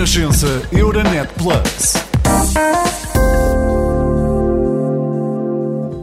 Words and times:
Renascença 0.00 0.66
Euronet 0.72 1.28
Plus. 1.34 1.92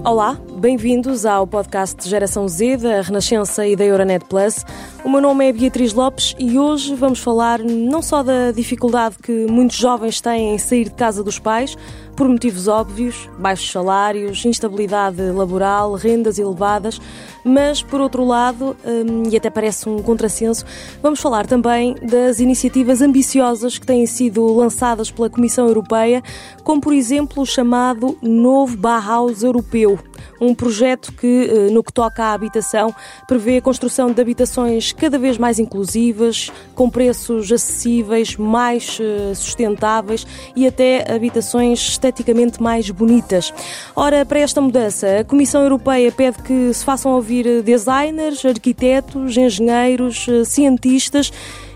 Olá, 0.06 0.38
bem-vindos 0.60 1.26
ao 1.26 1.48
podcast 1.48 2.08
Geração 2.08 2.48
Z 2.48 2.78
da 2.78 3.02
Renascença 3.02 3.66
e 3.66 3.76
da 3.76 3.84
Euronet 3.84 4.24
Plus. 4.26 4.64
O 5.04 5.10
meu 5.10 5.20
nome 5.20 5.50
é 5.50 5.52
Beatriz 5.52 5.94
Lopes 5.94 6.36
e 6.38 6.60
hoje 6.60 6.94
vamos 6.94 7.18
falar 7.18 7.58
não 7.58 8.04
só 8.04 8.22
da 8.22 8.52
dificuldade 8.52 9.16
que 9.18 9.48
muitos 9.50 9.78
jovens 9.78 10.22
têm 10.22 10.54
em 10.54 10.60
sair 10.60 10.84
de 10.84 10.92
casa 10.92 11.24
dos 11.24 11.40
pais, 11.40 11.76
por 12.18 12.28
motivos 12.28 12.68
óbvios, 12.68 13.30
baixos 13.38 13.72
salários, 13.72 14.44
instabilidade 14.44 15.22
laboral, 15.32 15.94
rendas 15.94 16.40
elevadas, 16.40 17.00
mas 17.44 17.82
por 17.84 18.02
outro 18.02 18.26
lado, 18.26 18.76
hum, 18.84 19.24
e 19.30 19.38
até 19.38 19.52
parece 19.52 19.88
um 19.88 20.02
contrassenso, 20.02 20.66
vamos 21.02 21.22
falar 21.22 21.46
também 21.46 21.96
das 22.02 22.40
iniciativas 22.40 23.02
ambiciosas 23.02 23.78
que 23.78 23.86
têm 23.86 24.06
sido 24.08 24.46
lançadas 24.54 25.12
pela 25.12 25.30
Comissão 25.30 25.68
Europeia, 25.68 26.24
como 26.64 26.82
por 26.82 26.92
exemplo 26.92 27.44
o 27.44 27.46
chamado 27.46 28.18
Novo 28.22 28.76
Bauhaus 28.76 29.44
Europeu, 29.44 30.00
um 30.42 30.54
projeto 30.54 31.14
que, 31.14 31.50
eh, 31.50 31.70
no 31.72 31.84
que 31.84 31.94
toca 31.94 32.24
à 32.24 32.34
habitação, 32.34 32.94
prevê 33.28 33.58
a 33.58 33.62
construção 33.62 34.12
de 34.12 34.22
habitações 34.22 34.92
cada 34.92 35.18
vez 35.18 35.38
mais 35.38 35.60
inclusivas, 35.60 36.52
com 36.76 36.90
preços 36.90 37.52
acessíveis, 37.52 38.36
mais 38.36 38.98
eh, 39.00 39.34
sustentáveis 39.34 40.26
e 40.56 40.68
até 40.68 41.12
habitações 41.12 41.80
esteticamente 42.08 42.62
mais 42.62 42.90
bonitas. 42.90 43.54
Ora, 43.96 44.26
para 44.26 44.40
esta 44.40 44.62
mudança, 44.62 45.20
a 45.20 45.24
Comissão 45.24 45.62
Europeia 45.62 46.12
pede 46.12 46.42
que 46.42 46.74
se 46.74 46.84
façam 46.84 47.12
ouvir 47.14 47.62
designers, 47.62 48.44
arquitetos, 48.46 49.36
engenheiros, 49.36 50.28
eh, 50.28 50.44
cientistas 50.46 51.32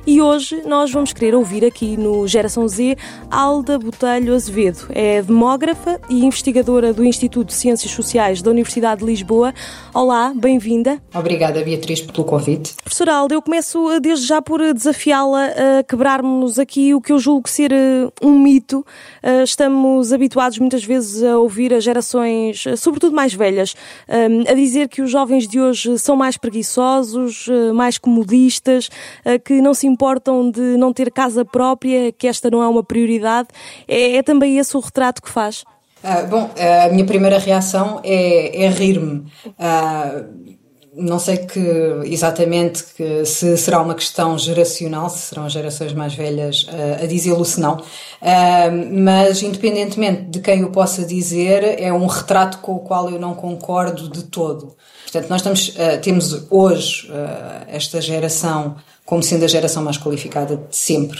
e 0.05 0.21
hoje 0.21 0.63
nós 0.65 0.91
vamos 0.91 1.13
querer 1.13 1.35
ouvir 1.35 1.63
aqui 1.63 1.95
no 1.95 2.27
Geração 2.27 2.67
Z 2.67 2.97
Alda 3.29 3.77
Botelho 3.77 4.33
Azevedo. 4.33 4.87
É 4.89 5.21
demógrafa 5.21 5.99
e 6.09 6.25
investigadora 6.25 6.93
do 6.93 7.05
Instituto 7.05 7.47
de 7.47 7.53
Ciências 7.53 7.91
Sociais 7.91 8.41
da 8.41 8.49
Universidade 8.49 9.01
de 9.01 9.05
Lisboa. 9.05 9.53
Olá, 9.93 10.33
bem-vinda. 10.35 11.01
Obrigada, 11.13 11.63
Beatriz, 11.63 12.01
pelo 12.01 12.23
convite. 12.25 12.73
Professora 12.83 13.13
Alda, 13.13 13.35
eu 13.35 13.41
começo 13.41 13.91
eh, 13.91 13.99
desde 13.99 14.25
já 14.25 14.41
por 14.41 14.59
eh, 14.61 14.73
desafiá-la 14.73 15.45
a 15.79 15.83
quebrarmos 15.83 16.57
aqui 16.57 16.93
o 16.95 17.01
que 17.01 17.11
eu 17.11 17.19
julgo 17.19 17.47
ser 17.47 17.71
eh, 17.71 18.09
um 18.21 18.39
mito. 18.39 18.85
Estamos 19.43 20.11
habituados 20.11 20.57
muitas 20.57 20.83
vezes 20.83 21.23
a 21.23 21.37
ouvir 21.37 21.73
as 21.73 21.83
gerações, 21.83 22.63
sobretudo 22.77 23.15
mais 23.15 23.33
velhas, 23.33 23.75
a 24.49 24.53
dizer 24.55 24.89
que 24.89 25.01
os 25.01 25.11
jovens 25.11 25.47
de 25.47 25.59
hoje 25.59 25.99
são 25.99 26.15
mais 26.15 26.37
preguiçosos, 26.37 27.47
mais 27.75 27.99
comodistas, 27.99 28.89
que 29.45 29.61
não 29.61 29.75
se 29.75 29.85
importam 29.91 30.49
de 30.49 30.77
não 30.77 30.93
ter 30.93 31.11
casa 31.11 31.43
própria, 31.43 32.11
que 32.11 32.27
esta 32.27 32.49
não 32.49 32.63
é 32.63 32.67
uma 32.67 32.83
prioridade. 32.83 33.49
É, 33.87 34.17
é 34.17 34.23
também 34.23 34.57
esse 34.57 34.75
o 34.75 34.79
retrato 34.79 35.21
que 35.21 35.29
faz? 35.29 35.63
Ah, 36.03 36.23
bom, 36.23 36.49
a 36.85 36.89
minha 36.89 37.05
primeira 37.05 37.37
reação 37.37 38.01
é, 38.03 38.63
é 38.63 38.69
rir-me. 38.69 39.25
Ah, 39.59 40.23
não 40.93 41.19
sei 41.19 41.37
que 41.37 41.59
exatamente 42.03 42.83
que 42.95 43.23
se 43.25 43.55
será 43.57 43.81
uma 43.81 43.95
questão 43.95 44.37
geracional, 44.37 45.09
se 45.09 45.19
serão 45.19 45.49
gerações 45.49 45.93
mais 45.93 46.13
velhas 46.13 46.63
uh, 46.63 47.03
a 47.03 47.05
dizê-lo, 47.05 47.45
se 47.45 47.61
não. 47.61 47.77
Uh, 47.77 49.01
mas, 49.01 49.41
independentemente 49.41 50.23
de 50.23 50.39
quem 50.39 50.63
o 50.63 50.71
possa 50.71 51.05
dizer, 51.05 51.79
é 51.81 51.93
um 51.93 52.07
retrato 52.07 52.57
com 52.57 52.73
o 52.73 52.79
qual 52.79 53.09
eu 53.09 53.19
não 53.19 53.33
concordo 53.33 54.09
de 54.09 54.23
todo. 54.23 54.75
Portanto, 55.03 55.29
nós 55.29 55.39
estamos, 55.39 55.69
uh, 55.69 56.01
temos 56.01 56.45
hoje 56.49 57.09
esta 57.67 58.01
geração 58.01 58.75
como 59.05 59.23
sendo 59.23 59.43
a 59.43 59.47
geração 59.47 59.83
mais 59.83 59.97
qualificada 59.97 60.55
de 60.55 60.75
sempre. 60.75 61.19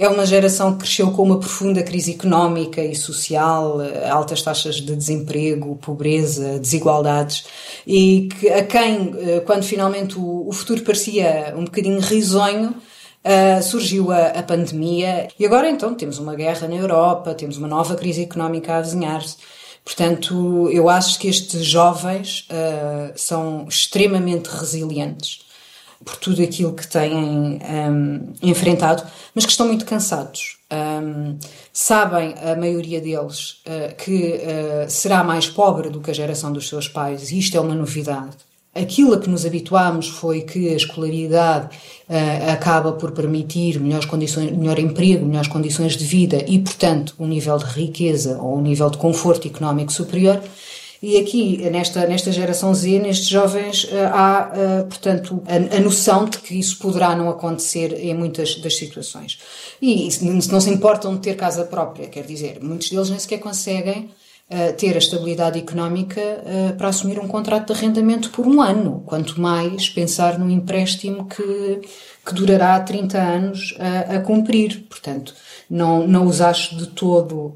É 0.00 0.08
uma 0.08 0.24
geração 0.24 0.72
que 0.72 0.78
cresceu 0.78 1.10
com 1.10 1.22
uma 1.22 1.38
profunda 1.38 1.82
crise 1.82 2.12
económica 2.12 2.82
e 2.82 2.96
social, 2.96 3.80
altas 4.08 4.40
taxas 4.40 4.76
de 4.76 4.96
desemprego, 4.96 5.76
pobreza, 5.76 6.58
desigualdades, 6.58 7.44
e 7.86 8.30
que 8.30 8.48
a 8.48 8.64
quem, 8.64 9.14
eh, 9.18 9.40
quando 9.40 9.62
finalmente 9.62 10.18
o, 10.18 10.50
futuro 10.54 10.80
parecia 10.80 11.52
um 11.54 11.64
bocadinho 11.64 12.00
risonho, 12.00 12.74
Uh, 13.22 13.62
surgiu 13.62 14.10
a, 14.10 14.28
a, 14.28 14.42
pandemia 14.42 15.28
e 15.38 15.44
agora 15.44 15.68
então 15.68 15.94
temos 15.94 16.16
uma 16.16 16.34
guerra 16.34 16.66
na 16.66 16.76
Europa, 16.76 17.34
temos 17.34 17.58
uma 17.58 17.68
nova 17.68 17.94
crise 17.94 18.22
económica 18.22 18.78
a 18.78 18.80
desenhar-se. 18.80 19.36
Portanto, 19.84 20.70
eu 20.72 20.88
acho 20.88 21.18
que 21.18 21.28
estes 21.28 21.62
jovens 21.62 22.48
uh, 22.48 23.12
são 23.14 23.66
extremamente 23.68 24.46
resilientes 24.46 25.49
por 26.04 26.16
tudo 26.16 26.42
aquilo 26.42 26.72
que 26.72 26.86
têm 26.86 27.60
um, 27.62 28.32
enfrentado, 28.42 29.02
mas 29.34 29.44
que 29.44 29.50
estão 29.50 29.66
muito 29.66 29.84
cansados. 29.84 30.58
Um, 30.72 31.36
sabem, 31.72 32.34
a 32.42 32.56
maioria 32.56 33.00
deles, 33.00 33.62
uh, 33.66 33.94
que 33.96 34.34
uh, 34.34 34.90
será 34.90 35.22
mais 35.22 35.46
pobre 35.46 35.90
do 35.90 36.00
que 36.00 36.10
a 36.10 36.14
geração 36.14 36.52
dos 36.52 36.68
seus 36.68 36.88
pais, 36.88 37.30
e 37.30 37.38
isto 37.38 37.56
é 37.56 37.60
uma 37.60 37.74
novidade. 37.74 38.36
Aquilo 38.72 39.14
a 39.14 39.18
que 39.18 39.28
nos 39.28 39.44
habituámos 39.44 40.08
foi 40.08 40.42
que 40.42 40.68
a 40.68 40.76
escolaridade 40.76 41.76
uh, 42.08 42.50
acaba 42.52 42.92
por 42.92 43.10
permitir 43.10 43.80
melhores 43.80 44.06
condições, 44.06 44.52
melhor 44.52 44.78
emprego, 44.78 45.26
melhores 45.26 45.48
condições 45.48 45.96
de 45.96 46.04
vida 46.04 46.44
e, 46.46 46.58
portanto, 46.60 47.14
um 47.18 47.26
nível 47.26 47.58
de 47.58 47.64
riqueza 47.64 48.38
ou 48.40 48.56
um 48.56 48.62
nível 48.62 48.88
de 48.88 48.96
conforto 48.96 49.46
económico 49.48 49.92
superior. 49.92 50.40
E 51.02 51.16
aqui, 51.16 51.56
nesta, 51.70 52.06
nesta 52.06 52.30
geração 52.30 52.74
Z, 52.74 52.98
nestes 52.98 53.28
jovens, 53.28 53.88
eh, 53.90 54.04
há, 54.12 54.52
eh, 54.54 54.82
portanto, 54.82 55.42
a, 55.46 55.76
a, 55.76 55.80
noção 55.80 56.26
de 56.26 56.36
que 56.38 56.58
isso 56.58 56.78
poderá 56.78 57.16
não 57.16 57.30
acontecer 57.30 57.94
em 58.04 58.12
muitas 58.12 58.56
das 58.56 58.76
situações. 58.76 59.38
E 59.80 60.10
não 60.22 60.60
se 60.60 60.68
importam 60.68 61.14
de 61.14 61.22
ter 61.22 61.36
casa 61.36 61.64
própria, 61.64 62.06
quer 62.06 62.24
dizer, 62.24 62.58
muitos 62.60 62.90
deles 62.90 63.08
nem 63.08 63.18
sequer 63.18 63.38
conseguem 63.38 64.10
uh, 64.50 64.74
ter 64.76 64.94
a 64.94 64.98
estabilidade 64.98 65.58
económica 65.58 66.20
para 66.76 66.88
assumir 66.88 67.18
um 67.18 67.26
contrato 67.26 67.68
de 67.68 67.72
arrendamento 67.72 68.28
por 68.28 68.46
um 68.46 68.60
ano, 68.60 69.02
quanto 69.06 69.40
mais 69.40 69.88
pensar 69.88 70.38
num 70.38 70.50
empréstimo 70.50 71.24
que, 71.24 71.80
que 72.26 72.34
durará 72.34 72.78
30 72.78 73.18
anos 73.18 73.74
a, 73.78 74.16
a 74.16 74.20
cumprir. 74.20 74.84
Portanto, 74.86 75.34
não, 75.70 76.06
não 76.06 76.26
os 76.26 76.42
acho 76.42 76.76
de 76.76 76.88
todo 76.88 77.54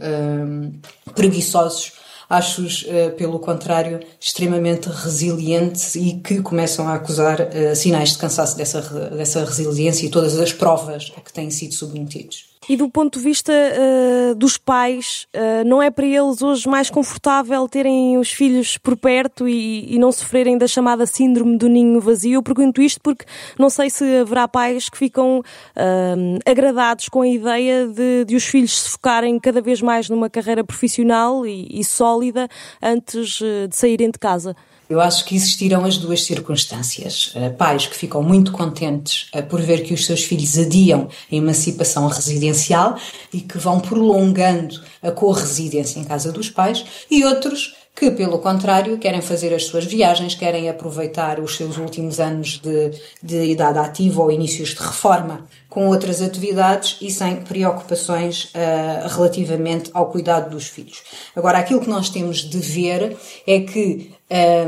preguiçosos 1.14 2.03
acho-os, 2.28 2.82
uh, 2.82 3.12
pelo 3.16 3.38
contrário, 3.38 4.00
extremamente 4.20 4.88
resilientes 4.88 5.94
e 5.94 6.20
que 6.24 6.40
começam 6.40 6.88
a 6.88 6.94
acusar 6.94 7.40
uh, 7.40 7.76
sinais 7.76 8.10
de 8.10 8.18
cansaço 8.18 8.56
dessa, 8.56 8.80
dessa 9.10 9.44
resiliência 9.44 10.06
e 10.06 10.10
todas 10.10 10.38
as 10.38 10.52
provas 10.52 11.12
a 11.16 11.20
que 11.20 11.32
têm 11.32 11.50
sido 11.50 11.74
submetidos. 11.74 12.53
E 12.68 12.76
do 12.76 12.88
ponto 12.88 13.18
de 13.18 13.24
vista 13.24 13.52
uh, 13.52 14.34
dos 14.34 14.56
pais, 14.56 15.26
uh, 15.34 15.66
não 15.66 15.82
é 15.82 15.90
para 15.90 16.06
eles 16.06 16.40
hoje 16.40 16.68
mais 16.68 16.88
confortável 16.88 17.68
terem 17.68 18.16
os 18.16 18.30
filhos 18.30 18.78
por 18.78 18.96
perto 18.96 19.46
e, 19.46 19.94
e, 19.94 19.98
não 19.98 20.10
sofrerem 20.10 20.56
da 20.56 20.66
chamada 20.66 21.04
síndrome 21.04 21.58
do 21.58 21.68
ninho 21.68 22.00
vazio? 22.00 22.34
Eu 22.34 22.42
pergunto 22.42 22.80
isto 22.80 23.00
porque 23.02 23.24
não 23.58 23.68
sei 23.68 23.90
se 23.90 24.04
haverá 24.18 24.48
pais 24.48 24.88
que 24.88 24.96
ficam 24.96 25.40
uh, 25.40 26.50
agradados 26.50 27.08
com 27.08 27.22
a 27.22 27.28
ideia 27.28 27.86
de, 27.86 28.24
de, 28.24 28.34
os 28.34 28.44
filhos 28.44 28.80
se 28.80 28.90
focarem 28.90 29.38
cada 29.38 29.60
vez 29.60 29.82
mais 29.82 30.08
numa 30.08 30.30
carreira 30.30 30.64
profissional 30.64 31.46
e, 31.46 31.68
e 31.70 31.84
sólida 31.84 32.48
antes 32.82 33.38
de 33.38 33.76
saírem 33.76 34.10
de 34.10 34.18
casa. 34.18 34.56
Eu 34.88 35.00
acho 35.00 35.24
que 35.24 35.34
existirão 35.34 35.84
as 35.84 35.96
duas 35.96 36.24
circunstâncias. 36.24 37.32
Eh, 37.34 37.48
pais 37.50 37.86
que 37.86 37.96
ficam 37.96 38.22
muito 38.22 38.52
contentes 38.52 39.28
eh, 39.32 39.40
por 39.40 39.60
ver 39.60 39.82
que 39.82 39.94
os 39.94 40.04
seus 40.04 40.22
filhos 40.22 40.58
adiam 40.58 41.08
a 41.30 41.34
emancipação 41.34 42.06
residencial 42.06 42.96
e 43.32 43.40
que 43.40 43.56
vão 43.56 43.80
prolongando 43.80 44.80
a 45.02 45.10
co-residência 45.10 45.98
em 45.98 46.04
casa 46.04 46.30
dos 46.30 46.50
pais, 46.50 46.84
e 47.10 47.24
outros 47.24 47.74
que, 47.94 48.10
pelo 48.10 48.38
contrário, 48.40 48.98
querem 48.98 49.20
fazer 49.20 49.54
as 49.54 49.66
suas 49.66 49.84
viagens, 49.84 50.34
querem 50.34 50.68
aproveitar 50.68 51.38
os 51.38 51.56
seus 51.56 51.78
últimos 51.78 52.18
anos 52.18 52.58
de, 52.58 52.90
de 53.22 53.44
idade 53.44 53.78
ativa 53.78 54.20
ou 54.20 54.32
inícios 54.32 54.70
de 54.70 54.80
reforma 54.80 55.46
com 55.68 55.86
outras 55.88 56.20
atividades 56.20 56.96
e 57.00 57.10
sem 57.10 57.36
preocupações 57.36 58.46
uh, 58.46 59.08
relativamente 59.08 59.90
ao 59.94 60.06
cuidado 60.06 60.50
dos 60.50 60.66
filhos. 60.66 61.02
Agora, 61.36 61.58
aquilo 61.58 61.80
que 61.80 61.88
nós 61.88 62.08
temos 62.08 62.38
de 62.38 62.58
ver 62.58 63.16
é 63.46 63.60
que 63.60 64.12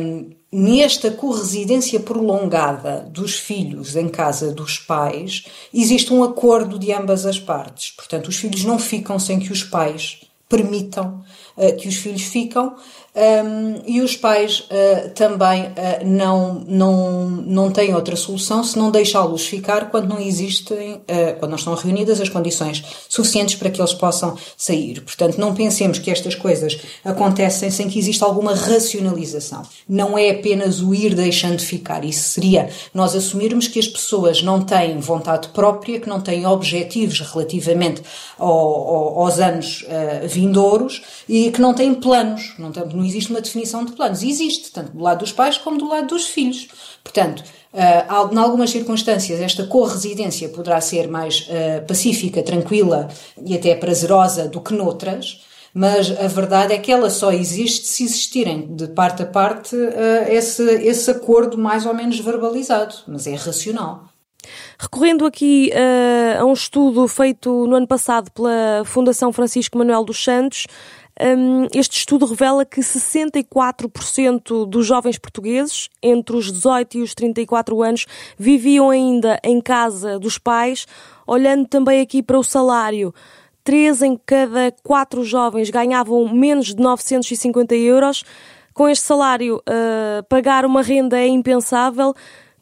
um, 0.01 0.31
nesta 0.53 1.11
corresidência 1.11 1.99
prolongada 1.99 3.09
dos 3.11 3.37
filhos 3.37 3.97
em 3.97 4.09
casa 4.09 4.53
dos 4.53 4.79
pais, 4.79 5.45
existe 5.75 6.13
um 6.13 6.23
acordo 6.23 6.79
de 6.79 6.93
ambas 6.93 7.27
as 7.27 7.39
partes. 7.39 7.91
Portanto, 7.91 8.29
os 8.29 8.37
filhos 8.37 8.65
não 8.65 8.79
ficam 8.79 9.19
sem 9.19 9.41
que 9.41 9.53
os 9.53 9.65
pais 9.65 10.21
permitam 10.49 11.25
uh, 11.57 11.77
que 11.77 11.89
os 11.89 11.97
filhos 11.97 12.23
ficam 12.23 12.77
um, 13.17 13.81
e 13.87 14.03
os 14.03 14.15
pais 14.15 14.61
uh, 14.61 15.09
também 15.15 15.63
uh, 15.63 16.05
não, 16.05 16.63
não, 16.69 17.27
não 17.31 17.71
têm 17.71 17.95
outra 17.95 18.15
solução 18.15 18.63
se 18.63 18.79
não 18.79 18.91
deixá-los 18.91 19.47
ficar 19.47 19.91
quando 19.91 20.07
não 20.07 20.21
existem, 20.21 20.97
uh, 20.97 21.39
quando 21.39 21.53
não 21.53 21.57
estão 21.57 21.75
reunidas 21.75 22.21
as 22.21 22.29
condições 22.29 22.85
suficientes 23.09 23.55
para 23.55 23.71
que 23.71 23.81
eles 23.81 23.95
possam 23.95 24.37
sair. 24.55 25.01
Portanto, 25.01 25.39
não 25.39 25.55
pensemos 25.55 25.99
que 25.99 26.11
estas 26.11 26.35
coisas 26.35 26.79
acontecem 27.03 27.71
sem 27.71 27.89
que 27.89 27.99
exista 27.99 28.27
alguma 28.27 28.55
racionalização. 28.55 29.63
Não 29.89 30.19
é 30.19 30.33
apenas 30.33 30.83
o 30.83 30.95
ir 30.95 31.15
deixando 31.15 31.57
de 31.57 31.65
ficar. 31.65 32.05
Isso 32.05 32.29
seria 32.29 32.69
nós 32.93 33.15
assumirmos 33.15 33.67
que 33.67 33.79
as 33.79 33.89
pessoas 33.89 34.43
não 34.43 34.61
têm 34.61 34.99
vontade 34.99 35.49
própria, 35.49 35.99
que 35.99 36.09
não 36.09 36.21
têm 36.21 36.45
objetivos 36.45 37.21
relativamente 37.21 38.03
ao, 38.39 38.51
ao, 38.51 39.23
aos 39.23 39.39
anos 39.39 39.87
vindouros 40.29 41.03
e 41.27 41.51
que 41.51 41.61
não 41.63 41.73
têm 41.73 41.95
planos. 41.95 42.53
Não, 42.59 42.71
não 42.93 43.06
existe 43.07 43.31
uma 43.31 43.41
definição 43.41 43.85
de 43.85 43.93
planos. 43.93 44.23
Existe, 44.23 44.71
tanto 44.71 44.93
do 44.93 45.03
lado 45.03 45.21
dos 45.21 45.33
pais 45.33 45.59
como 45.59 45.79
do 45.79 45.89
lado 45.89 46.09
dos 46.09 46.27
filhos. 46.27 46.69
Portanto, 47.03 47.43
uh, 47.73 48.35
em 48.35 48.39
algumas 48.39 48.71
circunstâncias, 48.71 49.41
esta 49.41 49.67
co-residência 49.67 50.49
poderá 50.49 50.81
ser 50.81 51.09
mais 51.09 51.49
uh, 51.49 51.87
pacífica, 51.87 52.43
tranquila 52.43 53.09
e 53.45 53.55
até 53.55 53.75
prazerosa 53.75 54.49
do 54.49 54.61
que 54.61 54.75
noutras, 54.75 55.45
mas 55.73 56.11
a 56.11 56.27
verdade 56.27 56.73
é 56.73 56.79
que 56.79 56.91
ela 56.91 57.11
só 57.11 57.31
existe 57.33 57.87
se 57.87 58.05
existirem 58.05 58.75
de 58.75 58.89
parte 58.89 59.23
a 59.23 59.27
parte 59.27 59.77
uh, 59.77 60.29
esse, 60.29 60.63
esse 60.63 61.11
acordo 61.11 61.59
mais 61.59 61.87
ou 61.87 61.95
menos 61.95 62.19
verbalizado, 62.19 62.95
mas 63.07 63.27
é 63.27 63.35
racional. 63.35 64.05
Recorrendo 64.79 65.27
aqui 65.27 65.71
uh, 65.73 66.43
a 66.43 66.45
um 66.45 66.53
estudo 66.53 67.07
feito 67.09 67.67
no 67.67 67.77
ano 67.77 67.87
passado 67.87 68.31
pela 68.31 68.83
Fundação 68.85 69.33
Francisco 69.33 69.79
Manuel 69.79 70.05
dos 70.05 70.23
Santos, 70.23 70.67
um, 71.19 71.67
este 71.75 71.97
estudo 71.99 72.27
revela 72.27 72.65
que 72.67 72.81
64% 72.81 74.67
dos 74.67 74.87
jovens 74.87 75.19
portugueses, 75.19 75.89
entre 76.03 76.37
os 76.37 76.53
18 76.53 76.99
e 76.99 77.03
os 77.03 77.15
34 77.15 77.83
anos, 77.83 78.07
viviam 78.39 78.91
ainda 78.91 79.41
em 79.43 79.61
casa 79.61 80.19
dos 80.19 80.37
pais, 80.37 80.87
olhando 81.27 81.67
também 81.67 82.03
aqui 82.03 82.23
para 82.23 82.39
o 82.39 82.45
salário. 82.45 83.15
Três 83.65 84.03
em 84.03 84.17
cada 84.27 84.71
quatro 84.83 85.25
jovens 85.25 85.71
ganhavam 85.71 86.29
menos 86.29 86.75
de 86.75 86.83
950 86.83 87.75
euros. 87.75 88.23
Com 88.75 88.87
este 88.87 89.07
salário, 89.07 89.57
uh, 89.57 90.23
pagar 90.29 90.67
uma 90.67 90.83
renda 90.83 91.19
é 91.19 91.27
impensável. 91.27 92.15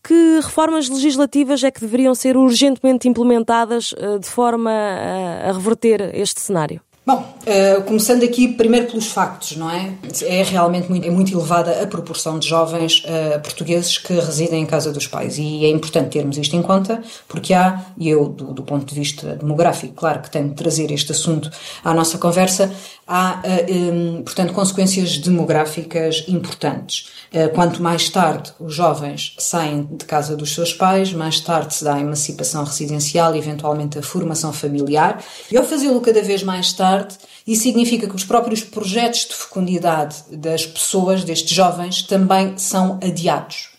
Que 0.06 0.40
reformas 0.42 0.90
legislativas 0.90 1.64
é 1.64 1.70
que 1.70 1.80
deveriam 1.80 2.14
ser 2.14 2.36
urgentemente 2.36 3.08
implementadas 3.08 3.92
uh, 3.92 4.18
de 4.18 4.28
forma 4.28 4.70
a, 4.70 5.48
a 5.48 5.52
reverter 5.52 6.14
este 6.14 6.42
cenário? 6.42 6.82
Bom, 7.06 7.20
uh, 7.20 7.82
começando 7.82 8.24
aqui 8.24 8.48
primeiro 8.48 8.86
pelos 8.86 9.08
factos, 9.08 9.58
não 9.58 9.70
é? 9.70 9.92
É 10.22 10.42
realmente 10.42 10.88
muito, 10.88 11.06
é 11.06 11.10
muito 11.10 11.34
elevada 11.34 11.82
a 11.82 11.86
proporção 11.86 12.38
de 12.38 12.48
jovens 12.48 13.04
uh, 13.04 13.38
portugueses 13.40 13.98
que 13.98 14.14
residem 14.14 14.62
em 14.62 14.64
casa 14.64 14.90
dos 14.90 15.06
pais 15.06 15.36
e 15.36 15.66
é 15.66 15.68
importante 15.68 16.08
termos 16.08 16.38
isto 16.38 16.56
em 16.56 16.62
conta 16.62 17.02
porque 17.28 17.52
há, 17.52 17.78
e 17.98 18.08
eu 18.08 18.30
do, 18.30 18.54
do 18.54 18.62
ponto 18.62 18.86
de 18.86 18.94
vista 18.94 19.36
demográfico, 19.36 19.92
claro 19.92 20.22
que 20.22 20.30
tenho 20.30 20.48
de 20.48 20.54
trazer 20.54 20.90
este 20.90 21.12
assunto 21.12 21.50
à 21.84 21.92
nossa 21.92 22.16
conversa, 22.16 22.72
há, 23.06 23.42
uh, 23.44 23.74
um, 23.74 24.22
portanto, 24.22 24.54
consequências 24.54 25.18
demográficas 25.18 26.24
importantes. 26.26 27.10
quanto 27.54 27.82
mais 27.82 28.08
tarde 28.08 28.50
os 28.58 28.74
jovens 28.74 29.34
saem 29.38 29.84
de 29.92 30.06
casa 30.06 30.34
dos 30.34 30.54
seus 30.54 30.72
pais, 30.72 31.12
mais 31.12 31.38
tarde 31.38 31.74
se 31.74 31.84
dá 31.84 31.96
a 31.96 32.00
emancipação 32.00 32.64
residencial 32.64 33.36
e 33.36 33.38
eventualmente 33.38 33.98
a 33.98 34.02
formação 34.02 34.54
familiar 34.54 35.22
e 35.52 35.56
ao 35.58 35.64
fazê-lo 35.64 36.00
cada 36.00 36.22
vez 36.22 36.42
mais 36.42 36.72
tarde 36.72 36.93
tarde, 36.94 37.16
e 37.46 37.56
significa 37.56 38.08
que 38.08 38.14
os 38.14 38.24
próprios 38.24 38.62
projetos 38.62 39.26
de 39.26 39.34
fecundidade 39.34 40.16
das 40.30 40.64
pessoas, 40.66 41.24
destes 41.24 41.54
jovens, 41.54 42.02
também 42.02 42.56
são 42.56 42.98
adiados. 43.02 43.73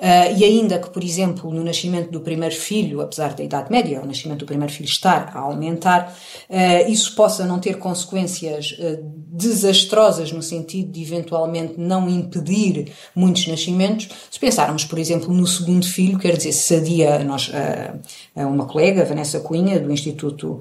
Uh, 0.00 0.38
e 0.38 0.44
ainda 0.44 0.78
que, 0.78 0.90
por 0.90 1.02
exemplo, 1.02 1.52
no 1.52 1.64
nascimento 1.64 2.12
do 2.12 2.20
primeiro 2.20 2.54
filho, 2.54 3.00
apesar 3.00 3.34
da 3.34 3.42
idade 3.42 3.68
média, 3.68 4.00
o 4.00 4.06
nascimento 4.06 4.38
do 4.38 4.46
primeiro 4.46 4.72
filho 4.72 4.88
estar 4.88 5.32
a 5.34 5.40
aumentar, 5.40 6.16
uh, 6.48 6.88
isso 6.88 7.16
possa 7.16 7.44
não 7.44 7.58
ter 7.58 7.78
consequências 7.78 8.76
uh, 8.78 8.96
desastrosas 9.02 10.30
no 10.30 10.40
sentido 10.40 10.92
de 10.92 11.02
eventualmente 11.02 11.74
não 11.76 12.08
impedir 12.08 12.92
muitos 13.12 13.48
nascimentos. 13.48 14.08
Se 14.30 14.38
pensarmos, 14.38 14.84
por 14.84 15.00
exemplo, 15.00 15.34
no 15.34 15.46
segundo 15.48 15.84
filho, 15.84 16.16
quer 16.16 16.36
dizer, 16.36 16.52
se 16.52 16.76
adia 16.76 17.18
nós, 17.24 17.50
uma 18.34 18.66
colega, 18.66 19.04
Vanessa 19.04 19.40
Cunha, 19.40 19.78
do 19.78 19.92
Instituto 19.92 20.60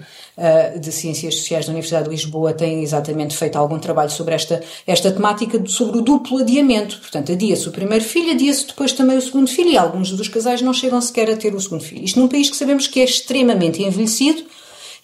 de 0.79 0.91
Ciências 0.91 1.35
Sociais 1.35 1.65
da 1.65 1.71
Universidade 1.71 2.05
de 2.05 2.11
Lisboa, 2.11 2.53
tem 2.53 2.83
exatamente 2.83 3.35
feito 3.35 3.55
algum 3.55 3.79
trabalho 3.79 4.11
sobre 4.11 4.35
esta, 4.35 4.61
esta 4.85 5.11
temática, 5.11 5.61
sobre 5.65 5.97
o 5.97 6.01
duplo 6.01 6.39
adiamento. 6.39 6.99
Portanto, 6.99 7.31
adia-se 7.31 7.67
o 7.67 7.71
primeiro 7.71 8.03
filho, 8.03 8.31
adia-se 8.31 8.67
depois 8.67 8.91
também 8.91 9.17
o 9.17 9.26
segundo 9.27 9.49
filho 9.49 9.69
e 9.69 9.77
alguns 9.77 10.11
dos 10.11 10.27
casais 10.27 10.61
não 10.61 10.73
chegam 10.73 10.99
sequer 10.99 11.29
a 11.29 11.37
ter 11.37 11.53
o 11.53 11.59
segundo 11.59 11.83
filho. 11.83 12.03
Isto 12.03 12.19
num 12.19 12.27
país 12.27 12.49
que 12.49 12.57
sabemos 12.57 12.87
que 12.87 12.99
é 12.99 13.03
extremamente 13.03 13.83
envelhecido 13.83 14.43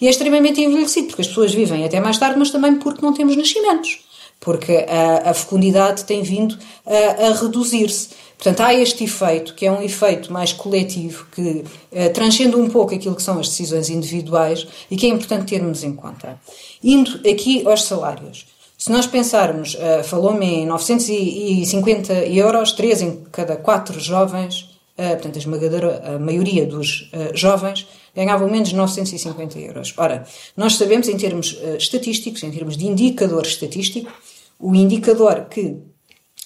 e 0.01 0.07
é 0.07 0.09
extremamente 0.09 0.59
envelhecido 0.59 1.07
porque 1.07 1.21
as 1.21 1.27
pessoas 1.27 1.53
vivem 1.53 1.85
até 1.85 1.99
mais 1.99 2.17
tarde, 2.17 2.39
mas 2.39 2.49
também 2.49 2.75
porque 2.75 3.05
não 3.05 3.13
temos 3.13 3.35
nascimentos, 3.35 3.99
porque 4.39 4.85
a, 4.89 5.29
a 5.29 5.33
fecundidade 5.33 6.03
tem 6.05 6.23
vindo 6.23 6.57
a, 6.85 7.27
a 7.27 7.33
reduzir-se. 7.33 8.09
Portanto, 8.37 8.59
há 8.59 8.73
este 8.73 9.05
efeito, 9.05 9.53
que 9.53 9.65
é 9.65 9.71
um 9.71 9.81
efeito 9.81 10.33
mais 10.33 10.51
coletivo, 10.51 11.25
que 11.33 11.41
uh, 11.41 12.13
transcende 12.13 12.57
um 12.57 12.69
pouco 12.69 12.93
aquilo 12.93 13.15
que 13.15 13.23
são 13.23 13.39
as 13.39 13.47
decisões 13.47 13.89
individuais 13.89 14.67
e 14.91 14.97
que 14.97 15.05
é 15.05 15.09
importante 15.09 15.45
termos 15.45 15.81
em 15.83 15.95
conta. 15.95 16.37
Indo 16.83 17.21
aqui 17.29 17.65
aos 17.65 17.83
salários. 17.83 18.52
Se 18.83 18.91
nós 18.91 19.07
pensarmos, 19.07 19.75
uh, 19.75 20.03
falou-me 20.03 20.45
em 20.45 20.65
950 20.65 22.25
euros, 22.25 22.73
3 22.73 23.01
em 23.01 23.23
cada 23.31 23.55
4 23.55 23.97
jovens, 23.97 24.77
uh, 24.97 25.11
portanto, 25.11 25.37
a 25.37 25.39
esmagadora 25.39 26.15
a 26.15 26.19
maioria 26.19 26.65
dos 26.65 27.09
uh, 27.13 27.33
jovens 27.33 27.87
ganhavam 28.13 28.49
menos 28.49 28.67
de 28.67 28.75
950 28.75 29.57
euros. 29.57 29.93
Ora, 29.95 30.27
nós 30.57 30.75
sabemos, 30.75 31.07
em 31.07 31.15
termos 31.15 31.57
estatísticos, 31.77 32.43
em 32.43 32.51
termos 32.51 32.75
de 32.75 32.85
indicador 32.85 33.45
estatístico, 33.45 34.11
o 34.59 34.75
indicador 34.75 35.45
que 35.45 35.77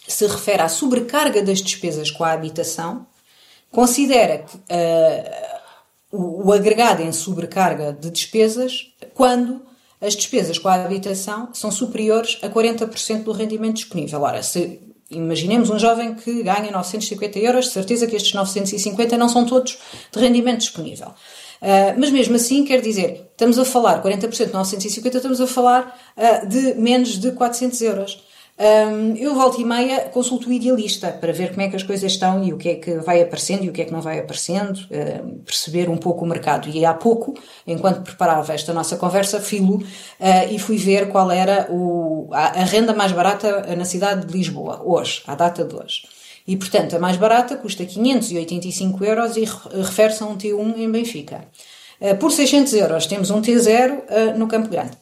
se 0.08 0.28
refere 0.28 0.62
à 0.62 0.70
sobrecarga 0.70 1.42
das 1.42 1.60
despesas 1.60 2.12
com 2.12 2.24
a 2.24 2.34
habitação 2.34 3.08
considera 3.72 4.44
que, 4.44 4.58
o, 6.12 6.50
o 6.50 6.54
agregado 6.54 7.02
em 7.02 7.12
sobrecarga 7.12 7.92
de 7.92 8.12
despesas 8.12 8.94
quando 9.16 9.66
as 10.00 10.16
despesas 10.16 10.58
com 10.60 10.68
a 10.68 10.76
habitação 10.76 11.50
são 11.54 11.72
superiores 11.72 12.38
a 12.42 12.50
40% 12.50 13.24
do 13.24 13.32
rendimento 13.32 13.76
disponível. 13.76 14.22
Ora, 14.22 14.44
se 14.44 14.80
imaginemos 15.10 15.70
um 15.70 15.80
jovem 15.80 16.14
que 16.14 16.44
ganha 16.44 16.72
950 16.72 17.40
euros, 17.40 17.66
de 17.66 17.72
certeza 17.72 18.06
que 18.08 18.16
estes 18.16 18.34
950 18.34 19.18
não 19.18 19.30
são 19.30 19.46
todos 19.46 19.78
de 20.12 20.20
rendimento 20.20 20.60
disponível. 20.60 21.08
Uh, 21.08 21.98
mas 21.98 22.12
mesmo 22.12 22.36
assim, 22.36 22.64
quer 22.64 22.82
dizer, 22.82 23.30
estamos 23.32 23.58
a 23.58 23.66
falar 23.66 24.04
40% 24.04 24.46
de 24.48 24.54
950, 24.54 25.18
estamos 25.18 25.42
a 25.42 25.48
falar 25.48 26.00
uh, 26.16 26.48
de 26.48 26.76
menos 26.76 27.18
de 27.18 27.32
400 27.32 27.82
euros. 27.82 28.24
Um, 28.60 29.16
eu 29.16 29.36
volto 29.36 29.62
e 29.62 29.64
meia 29.64 30.10
consulto 30.10 30.50
o 30.50 30.54
idealista 30.54 31.12
para 31.12 31.32
ver 31.32 31.50
como 31.50 31.62
é 31.62 31.70
que 31.70 31.76
as 31.76 31.84
coisas 31.84 32.12
estão 32.12 32.44
e 32.44 32.52
o 32.52 32.58
que 32.58 32.70
é 32.70 32.76
que 32.76 32.96
vai 32.96 33.22
aparecendo 33.22 33.64
e 33.64 33.70
o 33.70 33.72
que 33.72 33.84
é 33.84 33.86
que 33.86 33.92
não 33.92 34.02
vai 34.02 34.18
aparecendo, 34.18 34.78
uh, 34.78 35.40
perceber 35.46 35.88
um 35.90 35.98
pouco 35.98 36.26
o 36.26 36.28
mercado. 36.28 36.68
E 36.68 36.84
há 36.84 36.92
pouco, 36.92 37.36
enquanto 37.68 38.02
preparava 38.02 38.52
esta 38.56 38.74
nossa 38.74 38.98
conversa, 38.98 39.40
filo 39.40 39.76
uh, 39.76 39.84
e 40.50 40.58
fui 40.58 40.78
ver 40.78 41.10
qual 41.10 41.30
era 41.30 41.68
o, 41.70 42.30
a, 42.34 42.62
a, 42.62 42.64
renda 42.64 42.96
mais 42.96 43.12
barata 43.12 43.76
na 43.76 43.86
cidade 43.86 44.26
de 44.26 44.34
Lisboa, 44.34 44.82
hoje, 44.84 45.22
à 45.28 45.36
data 45.36 45.64
de 45.64 45.76
hoje. 45.76 46.08
E, 46.48 46.58
portanto, 46.58 46.96
a 46.96 47.00
mais 47.00 47.16
barata 47.16 47.58
custa 47.58 47.86
585 47.86 49.06
euros 49.06 49.38
e 49.38 49.44
refere-se 49.44 50.24
a 50.24 50.26
um 50.26 50.36
T1 50.36 50.78
em 50.78 50.92
Benfica. 50.92 51.46
Uh, 52.02 52.18
por 52.18 52.32
600 52.32 52.74
euros 52.74 53.06
temos 53.06 53.30
um 53.30 53.40
T0 53.40 54.36
no 54.36 54.48
Campo 54.48 54.68
Grande. 54.68 54.98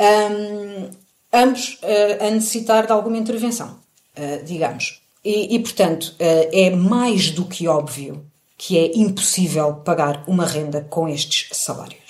Um, 0.00 1.03
ambos 1.34 1.78
uh, 1.82 2.26
a 2.26 2.30
necessitar 2.30 2.86
de 2.86 2.92
alguma 2.92 3.18
intervenção, 3.18 3.78
uh, 4.16 4.44
digamos. 4.44 5.02
E, 5.24 5.54
e 5.54 5.58
portanto, 5.58 6.14
uh, 6.20 6.48
é 6.52 6.70
mais 6.70 7.30
do 7.30 7.44
que 7.44 7.66
óbvio 7.66 8.24
que 8.56 8.78
é 8.78 8.96
impossível 8.96 9.74
pagar 9.84 10.22
uma 10.26 10.46
renda 10.46 10.86
com 10.88 11.08
estes 11.08 11.48
salários. 11.52 12.00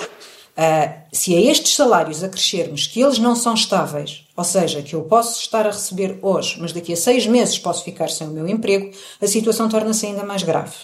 se 1.10 1.34
a 1.34 1.40
estes 1.40 1.74
salários 1.74 2.22
acrescermos 2.22 2.86
que 2.86 3.00
eles 3.00 3.18
não 3.18 3.34
são 3.34 3.54
estáveis, 3.54 4.24
ou 4.36 4.44
seja, 4.44 4.82
que 4.82 4.94
eu 4.94 5.02
posso 5.02 5.40
estar 5.40 5.66
a 5.66 5.70
receber 5.70 6.18
hoje, 6.20 6.58
mas 6.60 6.72
daqui 6.72 6.92
a 6.92 6.96
seis 6.96 7.26
meses 7.26 7.58
posso 7.58 7.82
ficar 7.82 8.10
sem 8.10 8.28
o 8.28 8.30
meu 8.30 8.46
emprego, 8.46 8.90
a 9.20 9.26
situação 9.26 9.68
torna-se 9.68 10.06
ainda 10.06 10.22
mais 10.22 10.42
grave 10.42 10.74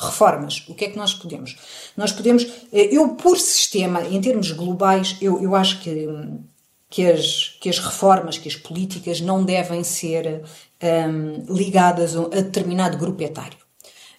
reformas. 0.00 0.64
O 0.66 0.74
que 0.74 0.86
é 0.86 0.88
que 0.88 0.96
nós 0.96 1.12
podemos? 1.12 1.56
Nós 1.96 2.10
podemos, 2.10 2.46
eu 2.72 3.10
por 3.10 3.38
sistema, 3.38 4.02
em 4.02 4.20
termos 4.20 4.50
globais, 4.50 5.16
eu, 5.20 5.40
eu 5.42 5.54
acho 5.54 5.80
que 5.80 5.90
hum, 5.90 6.40
que 6.90 7.06
as, 7.06 7.56
que 7.60 7.68
as 7.70 7.78
reformas, 7.78 8.36
que 8.36 8.48
as 8.48 8.56
políticas 8.56 9.20
não 9.20 9.44
devem 9.44 9.84
ser 9.84 10.42
um, 10.82 11.54
ligadas 11.54 12.16
a 12.16 12.26
determinado 12.28 12.98
grupo 12.98 13.22
etário. 13.22 13.58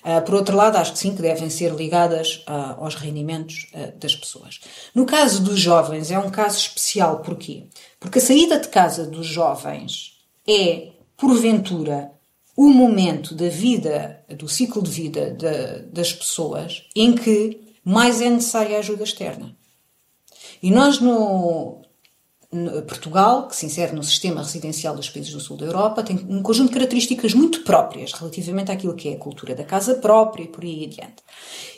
Uh, 0.03 0.21
por 0.25 0.33
outro 0.33 0.55
lado, 0.55 0.77
acho 0.77 0.93
que 0.93 0.97
sim, 0.97 1.15
que 1.15 1.21
devem 1.21 1.49
ser 1.49 1.73
ligadas 1.75 2.43
uh, 2.47 2.81
aos 2.83 2.95
rendimentos 2.95 3.69
uh, 3.75 3.95
das 3.99 4.15
pessoas. 4.15 4.59
No 4.95 5.05
caso 5.05 5.43
dos 5.43 5.59
jovens, 5.59 6.09
é 6.09 6.17
um 6.17 6.31
caso 6.31 6.57
especial. 6.57 7.19
Porquê? 7.19 7.67
Porque 7.99 8.17
a 8.17 8.21
saída 8.21 8.57
de 8.57 8.69
casa 8.69 9.05
dos 9.05 9.27
jovens 9.27 10.17
é, 10.47 10.93
porventura, 11.15 12.11
o 12.57 12.69
momento 12.69 13.35
da 13.35 13.47
vida, 13.47 14.23
do 14.29 14.47
ciclo 14.47 14.81
de 14.81 14.89
vida 14.89 15.31
de, 15.31 15.83
das 15.91 16.11
pessoas 16.11 16.83
em 16.95 17.13
que 17.13 17.61
mais 17.83 18.21
é 18.21 18.29
necessária 18.29 18.77
a 18.77 18.79
ajuda 18.79 19.03
externa. 19.03 19.55
E 20.63 20.71
nós, 20.71 20.99
no, 20.99 21.81
Portugal, 22.86 23.48
que 23.48 23.55
se 23.55 23.65
insere 23.65 23.96
no 23.96 24.03
sistema 24.03 24.41
residencial 24.41 24.93
dos 24.93 25.10
países 25.10 25.31
do 25.31 25.39
sul 25.39 25.55
da 25.55 25.65
Europa, 25.65 26.03
tem 26.03 26.17
um 26.29 26.43
conjunto 26.43 26.67
de 26.67 26.74
características 26.74 27.34
muito 27.34 27.63
próprias 27.63 28.12
relativamente 28.12 28.72
àquilo 28.72 28.93
que 28.93 29.10
é 29.10 29.13
a 29.13 29.17
cultura 29.17 29.55
da 29.55 29.63
casa 29.63 29.96
própria 29.96 30.43
e 30.43 30.48
por 30.48 30.63
aí 30.63 30.86
adiante. 30.86 31.24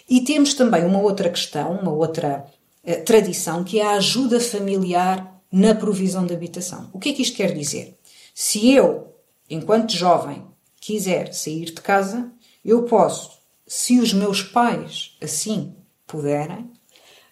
E 0.09 0.21
temos 0.21 0.55
também 0.55 0.83
uma 0.83 0.99
outra 0.99 1.29
questão, 1.29 1.73
uma 1.73 1.91
outra 1.91 2.45
eh, 2.83 2.95
tradição, 2.95 3.63
que 3.63 3.79
é 3.79 3.85
a 3.85 3.97
ajuda 3.97 4.39
familiar 4.39 5.39
na 5.51 5.75
provisão 5.75 6.25
de 6.25 6.33
habitação. 6.33 6.89
O 6.91 6.97
que 6.97 7.09
é 7.09 7.13
que 7.13 7.21
isto 7.21 7.37
quer 7.37 7.53
dizer? 7.53 7.95
Se 8.33 8.71
eu, 8.71 9.13
enquanto 9.47 9.95
jovem, 9.95 10.43
quiser 10.81 11.33
sair 11.35 11.65
de 11.65 11.81
casa, 11.81 12.31
eu 12.65 12.83
posso, 12.83 13.29
se 13.67 13.99
os 13.99 14.11
meus 14.11 14.41
pais 14.41 15.15
assim 15.21 15.75
puderem, 16.07 16.71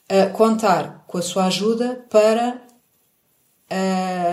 eh, 0.08 0.28
contar 0.28 1.06
com 1.08 1.18
a 1.18 1.22
sua 1.24 1.46
ajuda 1.46 2.06
para 2.08 2.62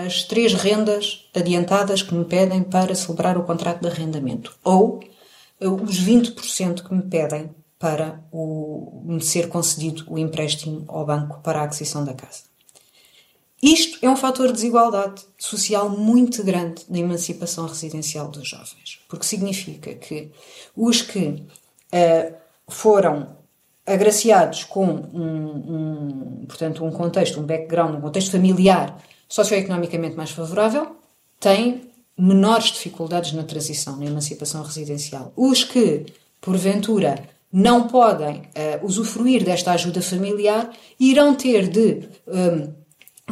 as 0.05 0.23
três 0.23 0.53
rendas 0.53 1.29
adiantadas 1.33 2.01
que 2.01 2.13
me 2.13 2.25
pedem 2.25 2.61
para 2.61 2.93
celebrar 2.93 3.37
o 3.37 3.43
contrato 3.43 3.81
de 3.81 3.87
arrendamento 3.87 4.53
ou 4.63 4.99
os 5.61 5.99
20% 6.01 6.83
que 6.85 6.93
me 6.93 7.03
pedem 7.03 7.49
para 7.77 8.21
o, 8.33 9.01
me 9.05 9.21
ser 9.21 9.47
concedido 9.47 10.03
o 10.07 10.17
empréstimo 10.17 10.83
ao 10.89 11.05
banco 11.05 11.39
para 11.41 11.61
a 11.61 11.63
aquisição 11.63 12.03
da 12.03 12.13
casa. 12.13 12.43
Isto 13.63 13.97
é 14.01 14.09
um 14.09 14.15
fator 14.15 14.47
de 14.47 14.53
desigualdade 14.53 15.21
social 15.37 15.89
muito 15.89 16.43
grande 16.43 16.83
na 16.89 16.99
emancipação 16.99 17.65
residencial 17.65 18.29
dos 18.29 18.47
jovens, 18.47 18.99
porque 19.07 19.25
significa 19.25 19.93
que 19.95 20.31
os 20.75 21.01
que 21.01 21.27
uh, 21.93 22.33
foram 22.67 23.37
agraciados 23.85 24.65
com 24.65 24.85
um, 24.85 26.41
um, 26.41 26.45
portanto, 26.45 26.85
um 26.85 26.91
contexto, 26.91 27.39
um 27.39 27.45
background, 27.45 27.95
um 27.95 28.01
contexto 28.01 28.31
familiar 28.31 29.01
socioeconomicamente 29.29 30.17
mais 30.17 30.31
favorável 30.31 30.97
têm 31.39 31.89
menores 32.17 32.71
dificuldades 32.71 33.31
na 33.31 33.43
transição, 33.43 33.95
na 33.95 34.05
emancipação 34.05 34.61
residencial. 34.63 35.31
Os 35.37 35.63
que, 35.63 36.07
porventura, 36.41 37.23
não 37.51 37.87
podem 37.87 38.41
uh, 38.41 38.85
usufruir 38.85 39.43
desta 39.43 39.71
ajuda 39.71 40.01
familiar 40.01 40.69
irão 40.99 41.33
ter 41.33 41.67
de 41.67 42.07
um, 42.27 42.73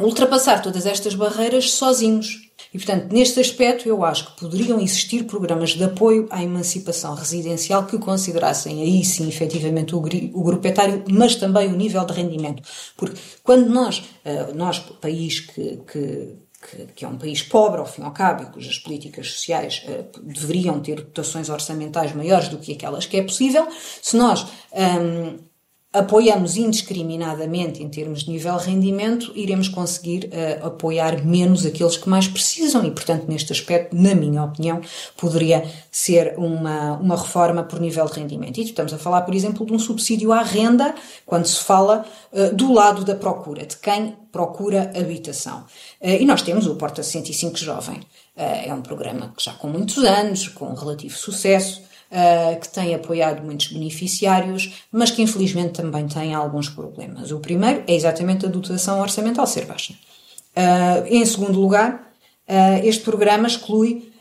ultrapassar 0.02 0.62
todas 0.62 0.86
estas 0.86 1.14
barreiras 1.14 1.72
sozinhos. 1.72 2.47
E, 2.72 2.78
portanto, 2.78 3.12
neste 3.12 3.40
aspecto, 3.40 3.88
eu 3.88 4.04
acho 4.04 4.26
que 4.26 4.40
poderiam 4.40 4.78
existir 4.78 5.24
programas 5.24 5.70
de 5.70 5.84
apoio 5.84 6.26
à 6.30 6.42
emancipação 6.42 7.14
residencial 7.14 7.86
que 7.86 7.98
considerassem 7.98 8.82
aí 8.82 9.04
sim, 9.04 9.28
efetivamente, 9.28 9.94
o, 9.94 9.98
o 9.98 10.42
grupo 10.42 10.66
etário, 10.66 11.02
mas 11.08 11.34
também 11.36 11.68
o 11.68 11.76
nível 11.76 12.04
de 12.04 12.12
rendimento. 12.12 12.62
Porque 12.96 13.18
quando 13.42 13.68
nós, 13.68 13.98
uh, 13.98 14.54
nós 14.54 14.78
país 14.78 15.40
que, 15.40 15.78
que 15.90 16.36
que, 16.60 16.86
que, 16.86 17.04
é 17.04 17.08
um 17.08 17.16
país 17.16 17.40
pobre, 17.40 17.78
ao 17.78 17.86
fim 17.86 18.02
e 18.02 18.04
ao 18.04 18.10
cabo, 18.10 18.42
e 18.42 18.46
cujas 18.46 18.78
políticas 18.78 19.30
sociais 19.30 19.84
uh, 19.86 20.20
deveriam 20.20 20.80
ter 20.80 20.96
dotações 20.96 21.48
orçamentais 21.48 22.12
maiores 22.12 22.48
do 22.48 22.58
que 22.58 22.72
aquelas 22.72 23.06
que 23.06 23.16
é 23.16 23.22
possível, 23.22 23.68
se 24.02 24.16
nós 24.16 24.44
um, 24.72 25.38
apoiamos 25.90 26.56
indiscriminadamente 26.58 27.82
em 27.82 27.88
termos 27.88 28.24
de 28.24 28.30
nível 28.30 28.56
de 28.58 28.66
rendimento, 28.66 29.32
iremos 29.34 29.68
conseguir 29.68 30.26
uh, 30.26 30.66
apoiar 30.66 31.24
menos 31.24 31.64
aqueles 31.64 31.96
que 31.96 32.08
mais 32.08 32.28
precisam 32.28 32.84
e, 32.84 32.90
portanto, 32.90 33.26
neste 33.26 33.52
aspecto, 33.52 33.96
na 33.96 34.14
minha 34.14 34.44
opinião, 34.44 34.82
poderia 35.16 35.64
ser 35.90 36.34
uma, 36.36 36.92
uma 36.92 37.16
reforma 37.16 37.62
por 37.62 37.80
nível 37.80 38.04
de 38.04 38.20
rendimento. 38.20 38.58
E 38.58 38.64
estamos 38.64 38.92
a 38.92 38.98
falar, 38.98 39.22
por 39.22 39.34
exemplo, 39.34 39.64
de 39.64 39.72
um 39.72 39.78
subsídio 39.78 40.30
à 40.30 40.42
renda, 40.42 40.94
quando 41.24 41.46
se 41.46 41.64
fala 41.64 42.04
uh, 42.32 42.54
do 42.54 42.70
lado 42.70 43.02
da 43.02 43.14
procura, 43.14 43.64
de 43.64 43.78
quem 43.78 44.14
procura 44.30 44.92
habitação. 44.94 45.64
Uh, 46.02 46.20
e 46.20 46.26
nós 46.26 46.42
temos 46.42 46.66
o 46.66 46.76
Porta 46.76 47.02
105 47.02 47.56
Jovem. 47.56 48.00
é 48.36 48.72
um 48.74 48.82
programa 48.82 49.32
que 49.34 49.42
já 49.42 49.54
com 49.54 49.68
muitos 49.68 50.04
anos, 50.04 50.48
com 50.48 50.74
relativo 50.74 51.16
sucesso, 51.16 51.87
uh, 52.10 52.60
que 52.60 52.68
tem 52.68 52.94
apoiado 52.94 53.44
muitos 53.44 53.68
beneficiários, 53.68 54.84
mas 54.90 55.10
que 55.10 55.22
infelizmente 55.22 55.72
também 55.72 56.06
tem 56.06 56.34
alguns 56.34 56.68
problemas. 56.68 57.30
O 57.30 57.40
primeiro 57.40 57.84
é 57.86 57.94
exatamente 57.94 58.46
a 58.46 58.48
dotação 58.48 59.00
orçamental 59.00 59.46
ser 59.46 59.66
baixa. 59.66 59.94
Uh, 60.56 61.06
em 61.06 61.24
segundo 61.24 61.60
lugar, 61.60 62.12
uh, 62.48 62.84
este 62.86 63.02
programa 63.02 63.46
exclui 63.46 64.12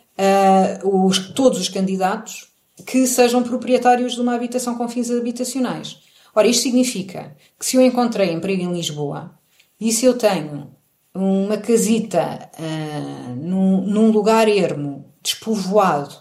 os, 0.84 1.30
todos 1.34 1.60
os 1.60 1.70
candidatos 1.70 2.48
que 2.88 3.06
sejam 3.06 3.44
proprietários 3.44 4.16
de 4.16 4.22
uma 4.22 4.34
habitação 4.34 4.74
com 4.76 4.90
fins 4.90 5.12
habitacionais. 5.12 6.00
Ora, 6.34 6.48
isto 6.48 6.64
significa 6.64 7.36
que 7.60 7.66
se 7.66 7.78
eu 7.78 7.82
encontrei 7.82 8.32
emprego 8.32 8.64
em 8.64 8.74
Lisboa 8.74 9.38
e 9.80 9.92
se 9.92 10.06
eu 10.06 10.18
tenho 10.18 10.72
uma 11.14 11.58
casita 11.58 12.50
uh, 12.60 13.36
num, 13.36 13.82
num, 13.82 14.12
lugar 14.12 14.48
ermo, 14.48 15.06
despovoado, 15.22 16.16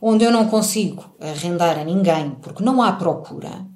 onde 0.00 0.24
eu 0.24 0.30
não 0.30 0.48
consigo 0.48 1.14
arrendar 1.20 1.78
a 1.78 1.84
ninguém 1.84 2.30
porque 2.42 2.62
não 2.62 2.82
há 2.82 2.92
procura, 2.92 3.66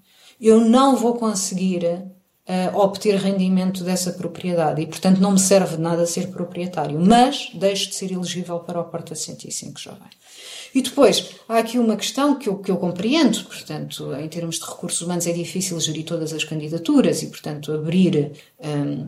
eu 0.40 0.60
não 0.60 0.96
vou 0.96 1.14
conseguir 1.14 1.84
uh, 1.84 2.76
obter 2.76 3.16
rendimento 3.16 3.84
dessa 3.84 4.12
propriedade 4.12 4.82
e, 4.82 4.86
portanto, 4.86 5.20
não 5.20 5.32
me 5.32 5.38
serve 5.38 5.76
de 5.76 5.82
nada 5.82 6.06
ser 6.06 6.28
proprietário, 6.28 7.00
mas 7.00 7.50
deixo 7.54 7.90
de 7.90 7.94
ser 7.94 8.12
elegível 8.12 8.60
para 8.60 8.80
o 8.80 8.84
Porta 8.84 9.14
105 9.14 9.80
Jovem. 9.80 10.08
E 10.74 10.80
depois, 10.80 11.30
há 11.48 11.58
aqui 11.58 11.78
uma 11.78 11.96
questão 11.96 12.38
que 12.38 12.48
eu, 12.48 12.56
que 12.56 12.70
eu 12.70 12.76
compreendo, 12.76 13.44
portanto, 13.44 14.14
em 14.14 14.28
termos 14.28 14.58
de 14.58 14.64
recursos 14.64 15.00
humanos 15.02 15.26
é 15.26 15.32
difícil 15.32 15.78
gerir 15.78 16.04
todas 16.04 16.32
as 16.32 16.44
candidaturas 16.44 17.22
e, 17.22 17.26
portanto, 17.26 17.72
abrir 17.72 18.32
um, 18.58 19.06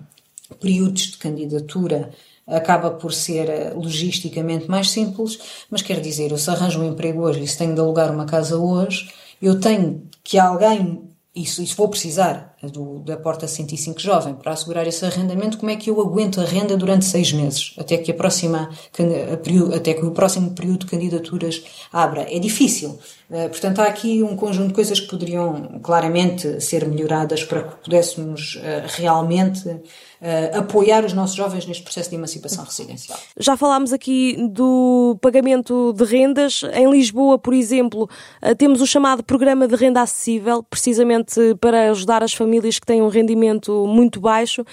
períodos 0.61 1.13
de 1.13 1.19
candidatura 1.19 2.11
acaba 2.47 2.91
por 2.91 3.13
ser 3.13 3.49
eh, 3.49 3.73
logisticamente 3.75 4.71
mais 4.71 4.91
simples, 4.91 5.39
mas 5.71 5.83
quer 5.83 6.01
dizer, 6.01 6.31
eu 6.31 6.39
se 6.39 6.51
arranjo 6.51 6.81
um 6.81 6.85
emprego 6.85 7.23
hoje 7.23 7.43
e 7.43 7.49
se 7.49 7.57
tenho 7.59 7.75
de 7.75 7.81
alugar 7.81 8.13
uma 8.13 8.27
casa 8.27 8.59
hoje, 8.59 9.11
eu 9.41 9.59
tenho 9.59 10.03
que 10.23 10.39
alguém, 10.39 11.03
isso, 11.35 11.63
isso 11.63 11.77
vou 11.77 11.89
precisar 11.89 12.54
do, 12.67 13.01
da 13.01 13.17
Porta 13.17 13.47
105 13.47 14.01
Jovem 14.01 14.35
para 14.35 14.53
assegurar 14.53 14.87
esse 14.87 15.05
arrendamento, 15.05 15.59
como 15.59 15.71
é 15.71 15.77
que 15.77 15.91
eu 15.91 16.01
aguento 16.01 16.41
a 16.41 16.45
renda 16.45 16.77
durante 16.77 17.05
seis 17.05 17.33
meses, 17.33 17.75
até 17.79 17.97
que, 17.97 18.11
a 18.11 18.15
próxima, 18.15 18.71
a, 18.99 19.77
até 19.77 19.95
que 19.95 20.05
o 20.05 20.11
próximo 20.11 20.51
período 20.53 20.81
de 20.81 20.87
candidaturas 20.87 21.63
abra? 21.93 22.27
É 22.31 22.39
difícil. 22.39 22.99
Eh, 23.31 23.49
portanto, 23.49 23.81
há 23.81 23.85
aqui 23.85 24.23
um 24.23 24.37
conjunto 24.37 24.69
de 24.69 24.75
coisas 24.75 25.01
que 25.01 25.09
poderiam 25.09 25.81
claramente 25.83 26.61
ser 26.61 26.87
melhoradas 26.87 27.43
para 27.43 27.65
que 27.65 27.77
pudéssemos 27.83 28.61
eh, 28.63 28.85
realmente 28.87 29.69
uh, 29.69 30.59
apoiar 30.59 31.05
os 31.05 31.13
nossos 31.13 31.35
jovens 31.35 31.67
neste 31.67 31.83
processo 31.83 32.11
de 32.11 32.17
emancipação 32.17 32.65
residencial. 32.65 33.19
Já 33.39 33.57
falámos 33.57 33.93
aqui 33.93 34.37
do 34.51 35.19
pagamento 35.21 35.93
de 35.95 36.05
rendas. 36.05 36.63
Em 36.75 36.91
Lisboa, 36.91 37.39
por 37.39 37.55
exemplo, 37.55 38.09
temos 38.57 38.81
o 38.81 38.87
chamado 38.87 39.23
Programa 39.23 39.67
de 39.67 39.75
Renda 39.75 40.03
Acessível, 40.03 40.63
precisamente 40.63 41.55
para 41.61 41.91
ajudar 41.91 42.23
as 42.23 42.33
famílias 42.33 42.54
que 42.63 42.87
têm 42.87 43.03
um 43.03 43.09
rendimento 43.09 43.87
muito 43.87 44.21
baixo. 44.21 44.65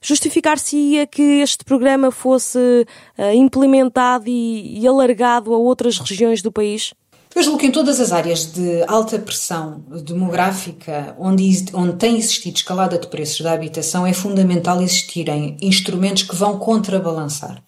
Justificar-se-ia 0.00 1.06
que 1.06 1.22
este 1.40 1.64
programa 1.64 2.10
fosse 2.10 2.58
uh, 2.58 3.32
implementado 3.34 4.28
e, 4.28 4.78
e 4.78 4.86
alargado 4.86 5.54
a 5.54 5.56
outras 5.56 5.98
regiões 5.98 6.42
do 6.42 6.52
país? 6.52 6.92
Julgo 7.42 7.58
que 7.58 7.66
em 7.66 7.72
todas 7.72 8.00
as 8.00 8.12
áreas 8.12 8.52
de 8.52 8.84
alta 8.86 9.18
pressão 9.18 9.82
demográfica, 10.04 11.16
onde, 11.18 11.64
onde 11.74 11.96
tem 11.96 12.16
existido 12.16 12.56
escalada 12.56 12.96
de 12.96 13.08
preços 13.08 13.40
da 13.40 13.52
habitação, 13.52 14.06
é 14.06 14.12
fundamental 14.12 14.80
existirem 14.80 15.56
instrumentos 15.60 16.22
que 16.22 16.36
vão 16.36 16.58
contrabalançar. 16.58 17.60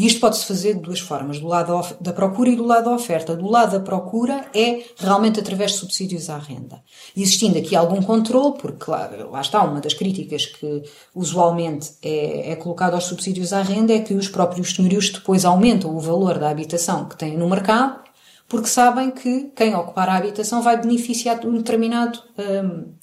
E 0.00 0.06
isto 0.06 0.18
pode-se 0.18 0.46
fazer 0.46 0.76
de 0.76 0.80
duas 0.80 0.98
formas, 0.98 1.38
do 1.38 1.46
lado 1.46 1.78
da 2.00 2.10
procura 2.10 2.48
e 2.48 2.56
do 2.56 2.64
lado 2.64 2.84
da 2.84 2.94
oferta. 2.94 3.36
Do 3.36 3.46
lado 3.46 3.72
da 3.72 3.80
procura 3.80 4.46
é 4.54 4.82
realmente 4.96 5.38
através 5.38 5.72
de 5.72 5.76
subsídios 5.76 6.30
à 6.30 6.38
renda. 6.38 6.82
Existindo 7.14 7.58
aqui 7.58 7.76
algum 7.76 8.00
controle, 8.00 8.54
porque 8.58 8.78
claro, 8.82 9.30
lá 9.30 9.42
está, 9.42 9.62
uma 9.62 9.78
das 9.78 9.92
críticas 9.92 10.46
que 10.46 10.84
usualmente 11.14 11.90
é, 12.02 12.52
é 12.52 12.56
colocada 12.56 12.94
aos 12.94 13.04
subsídios 13.04 13.52
à 13.52 13.60
renda 13.60 13.92
é 13.92 13.98
que 13.98 14.14
os 14.14 14.26
próprios 14.26 14.74
senhorios 14.74 15.10
depois 15.10 15.44
aumentam 15.44 15.94
o 15.94 16.00
valor 16.00 16.38
da 16.38 16.48
habitação 16.48 17.06
que 17.06 17.18
têm 17.18 17.36
no 17.36 17.46
mercado 17.46 18.00
porque 18.48 18.68
sabem 18.68 19.10
que 19.10 19.52
quem 19.54 19.74
ocupar 19.74 20.08
a 20.08 20.16
habitação 20.16 20.62
vai 20.62 20.80
beneficiar 20.80 21.38
de 21.38 21.46
um 21.46 21.58
determinado 21.58 22.20
uh, 22.38 22.94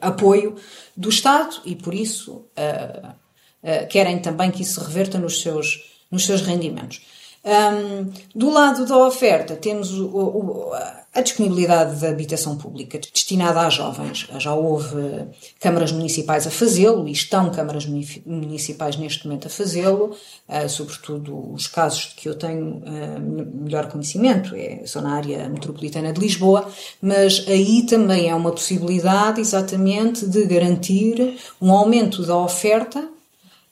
apoio 0.00 0.56
do 0.96 1.10
Estado 1.10 1.60
e, 1.66 1.76
por 1.76 1.92
isso, 1.92 2.46
uh, 2.56 3.19
uh, 3.62 3.86
querem 3.88 4.18
também 4.18 4.50
que 4.50 4.62
isso 4.62 4.80
se 4.80 4.86
reverta 4.86 5.18
nos 5.18 5.40
seus, 5.42 5.84
nos 6.10 6.24
seus 6.24 6.42
rendimentos. 6.42 7.00
Um, 7.42 8.12
do 8.34 8.50
lado 8.50 8.84
da 8.84 8.98
oferta, 8.98 9.56
temos 9.56 9.98
o, 9.98 10.06
o, 10.08 10.72
a 11.14 11.22
disponibilidade 11.22 11.98
da 11.98 12.10
habitação 12.10 12.58
pública 12.58 12.98
destinada 12.98 13.60
a 13.60 13.70
jovens. 13.70 14.28
Já 14.38 14.52
houve 14.54 15.26
câmaras 15.58 15.90
municipais 15.90 16.46
a 16.46 16.50
fazê-lo 16.50 17.08
e 17.08 17.12
estão 17.12 17.50
câmaras 17.50 17.86
municipais 18.26 18.96
neste 18.96 19.26
momento 19.26 19.46
a 19.46 19.50
fazê-lo, 19.50 20.14
uh, 20.48 20.68
sobretudo 20.68 21.50
os 21.54 21.66
casos 21.66 22.12
que 22.14 22.28
eu 22.28 22.34
tenho 22.34 22.76
uh, 22.76 23.62
melhor 23.64 23.88
conhecimento 23.88 24.54
é, 24.54 24.82
são 24.84 25.00
na 25.00 25.14
área 25.14 25.48
metropolitana 25.48 26.12
de 26.12 26.20
Lisboa, 26.20 26.68
mas 27.00 27.46
aí 27.48 27.84
também 27.86 28.28
é 28.28 28.34
uma 28.34 28.52
possibilidade 28.52 29.40
exatamente 29.40 30.26
de 30.26 30.44
garantir 30.44 31.38
um 31.58 31.72
aumento 31.72 32.22
da 32.22 32.36
oferta 32.36 33.08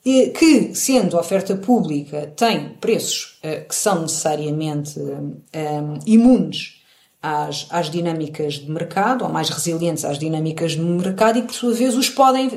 que, 0.02 0.74
sendo 0.74 1.18
oferta 1.18 1.56
pública, 1.56 2.32
tem 2.36 2.70
preços 2.80 3.38
uh, 3.44 3.68
que 3.68 3.74
são 3.74 4.02
necessariamente 4.02 4.98
um, 4.98 5.98
imunes 6.06 6.78
às, 7.22 7.66
às 7.70 7.90
dinâmicas 7.90 8.54
de 8.54 8.70
mercado, 8.70 9.24
ou 9.24 9.30
mais 9.30 9.50
resilientes 9.50 10.04
às 10.04 10.18
dinâmicas 10.18 10.72
de 10.72 10.80
mercado, 10.80 11.38
e 11.38 11.42
que, 11.42 11.48
por 11.48 11.54
sua 11.54 11.74
vez, 11.74 11.96
os 11.96 12.08
podem 12.08 12.48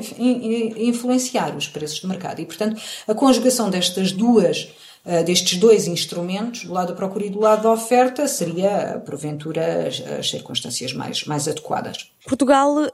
influenciar 0.76 1.54
os 1.56 1.68
preços 1.68 2.00
de 2.00 2.06
mercado. 2.06 2.40
E, 2.40 2.46
portanto, 2.46 2.80
a 3.06 3.14
conjugação 3.14 3.68
destas 3.68 4.12
duas 4.12 4.68
destes 5.24 5.58
dois 5.58 5.88
instrumentos, 5.88 6.64
do 6.64 6.72
lado 6.72 6.88
da 6.88 6.94
procura 6.94 7.26
e 7.26 7.30
do 7.30 7.40
lado 7.40 7.62
da 7.62 7.72
oferta, 7.72 8.28
seria, 8.28 9.02
porventura, 9.04 9.88
as, 9.88 10.00
as 10.00 10.30
circunstâncias 10.30 10.92
mais, 10.92 11.24
mais 11.24 11.48
adequadas. 11.48 12.12
Portugal 12.26 12.72
uh, 12.76 12.90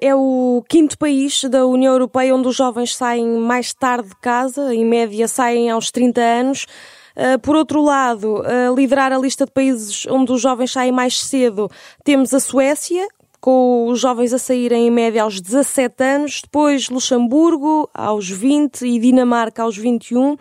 é 0.00 0.14
o 0.14 0.64
quinto 0.68 0.96
país 0.96 1.44
da 1.44 1.66
União 1.66 1.92
Europeia 1.92 2.34
onde 2.34 2.48
os 2.48 2.56
jovens 2.56 2.96
saem 2.96 3.26
mais 3.26 3.74
tarde 3.74 4.08
de 4.08 4.16
casa, 4.16 4.74
em 4.74 4.86
média 4.86 5.28
saem 5.28 5.70
aos 5.70 5.90
30 5.90 6.20
anos. 6.20 6.66
Uh, 7.14 7.38
por 7.40 7.54
outro 7.54 7.82
lado, 7.82 8.42
liderar 8.74 9.12
a 9.12 9.18
lista 9.18 9.44
de 9.44 9.52
países 9.52 10.06
onde 10.06 10.32
os 10.32 10.40
jovens 10.40 10.72
saem 10.72 10.92
mais 10.92 11.20
cedo, 11.20 11.68
temos 12.02 12.32
a 12.32 12.40
Suécia, 12.40 13.06
com 13.40 13.88
os 13.88 13.98
jovens 13.98 14.32
a 14.32 14.38
saírem 14.38 14.86
em 14.86 14.90
média 14.90 15.22
aos 15.22 15.40
17 15.40 16.04
anos, 16.04 16.40
depois 16.42 16.88
Luxemburgo 16.88 17.88
aos 17.92 18.28
20 18.28 18.86
e 18.86 18.98
Dinamarca 18.98 19.62
aos 19.62 19.76
21. 19.76 20.36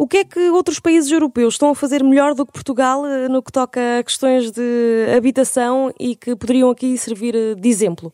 O 0.00 0.08
que 0.08 0.16
é 0.16 0.24
que 0.24 0.48
outros 0.48 0.80
países 0.80 1.12
europeus 1.12 1.56
estão 1.56 1.68
a 1.68 1.74
fazer 1.74 2.02
melhor 2.02 2.34
do 2.34 2.46
que 2.46 2.52
Portugal 2.52 3.04
eh, 3.04 3.28
no 3.28 3.42
que 3.42 3.52
toca 3.52 3.98
a 3.98 4.02
questões 4.02 4.50
de 4.50 5.14
habitação 5.14 5.92
e 6.00 6.16
que 6.16 6.34
poderiam 6.34 6.70
aqui 6.70 6.96
servir 6.96 7.36
eh, 7.36 7.54
de 7.54 7.68
exemplo? 7.68 8.10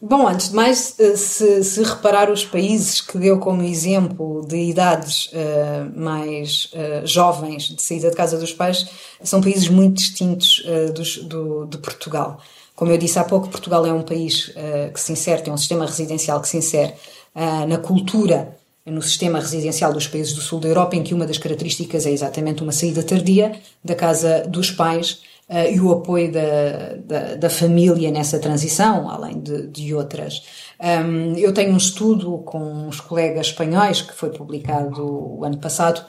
Bom, 0.00 0.26
antes 0.26 0.48
de 0.48 0.56
mais, 0.56 0.98
eh, 0.98 1.14
se, 1.14 1.62
se, 1.62 1.84
reparar 1.84 2.32
os 2.32 2.44
países 2.44 3.00
que 3.00 3.16
deu 3.16 3.38
como 3.38 3.62
exemplo 3.62 4.44
de 4.44 4.56
idades 4.56 5.26
uh, 5.26 5.96
mais 5.96 6.72
uh, 6.74 7.06
jovens 7.06 7.68
de 7.68 7.80
saída 7.80 8.10
de 8.10 8.16
casa 8.16 8.36
dos 8.36 8.52
pais, 8.52 8.84
são 9.22 9.40
países 9.40 9.68
muito 9.68 9.98
distintos 9.98 10.64
uh, 10.66 10.92
dos, 10.92 11.18
do, 11.18 11.64
de 11.66 11.78
Portugal. 11.78 12.40
Como 12.74 12.90
eu 12.90 12.98
disse 12.98 13.20
há 13.20 13.24
pouco, 13.24 13.48
Portugal 13.48 13.86
é 13.86 13.92
um 13.92 14.02
país 14.02 14.52
que 14.92 15.00
se 15.00 15.12
insere, 15.12 15.42
tem 15.42 15.52
um 15.52 15.56
sistema 15.56 15.86
residencial 15.86 16.40
que 16.40 16.48
se 16.48 16.56
insere 16.56 16.92
na 17.68 17.78
cultura 17.78 18.56
no 18.86 19.00
sistema 19.00 19.38
residencial 19.38 19.92
dos 19.92 20.06
países 20.06 20.34
do 20.34 20.40
sul 20.40 20.60
da 20.60 20.68
Europa, 20.68 20.94
em 20.96 21.02
que 21.02 21.14
uma 21.14 21.26
das 21.26 21.38
características 21.38 22.06
é 22.06 22.10
exatamente 22.10 22.62
uma 22.62 22.72
saída 22.72 23.02
tardia 23.02 23.52
da 23.82 23.94
casa 23.94 24.44
dos 24.46 24.70
pais 24.70 25.22
uh, 25.48 25.72
e 25.72 25.80
o 25.80 25.90
apoio 25.90 26.30
da, 26.30 26.96
da, 27.04 27.34
da, 27.36 27.50
família 27.50 28.10
nessa 28.10 28.38
transição, 28.38 29.08
além 29.08 29.40
de, 29.40 29.68
de 29.68 29.94
outras. 29.94 30.42
Um, 30.78 31.34
eu 31.38 31.54
tenho 31.54 31.72
um 31.72 31.78
estudo 31.78 32.38
com 32.38 32.58
uns 32.58 33.00
colegas 33.00 33.46
espanhóis 33.46 34.02
que 34.02 34.12
foi 34.12 34.30
publicado 34.30 35.02
o 35.02 35.44
ano 35.44 35.56
passado 35.56 36.04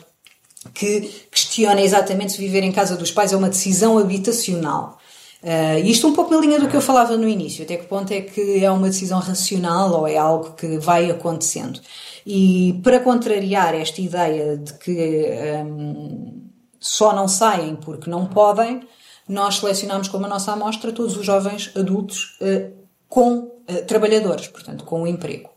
que 0.74 1.28
questiona 1.32 1.82
exatamente 1.82 2.34
se 2.34 2.40
viver 2.40 2.64
em 2.64 2.72
casa 2.72 2.98
dos 2.98 3.12
pais 3.12 3.32
é 3.32 3.38
uma 3.38 3.50
decisão 3.50 3.98
habitacional. 3.98 4.98
Uh, 5.46 5.78
isto 5.86 6.08
um 6.08 6.14
pouco 6.14 6.34
na 6.34 6.42
linha 6.42 6.60
do 6.60 6.68
que 6.68 6.76
eu 6.76 6.82
falava 6.82 7.16
no 7.16 7.30
início, 7.30 7.64
até 7.64 7.78
que 7.78 7.86
ponto 7.86 8.12
é 8.12 8.20
que 8.20 8.66
é 8.66 8.72
uma 8.72 8.88
decisão 8.88 9.20
racional 9.20 9.92
ou 9.94 10.08
é 10.08 10.18
algo 10.18 10.54
que 10.54 10.80
vai 10.80 11.12
acontecendo. 11.12 11.80
E 12.26 12.80
para 12.84 13.00
contrariar 13.00 13.76
esta 13.76 14.02
ideia 14.02 14.58
de 14.58 14.74
que 14.74 15.28
um, 15.64 16.50
só 16.80 17.14
não 17.14 17.28
saem 17.28 17.76
porque 17.76 18.10
não 18.10 18.26
podem, 18.26 18.88
nós 19.30 19.58
selecionamos 19.58 20.08
como 20.08 20.26
a 20.26 20.30
nossa 20.30 20.52
amostra 20.52 20.92
todos 20.92 21.16
os 21.16 21.24
jovens 21.24 21.72
adultos 21.76 22.40
uh, 22.42 22.74
com 23.08 23.38
uh, 23.38 23.86
trabalhadores, 23.86 24.48
portanto, 24.48 24.84
com 24.84 25.04
um 25.04 25.08
emprego. 25.08 25.52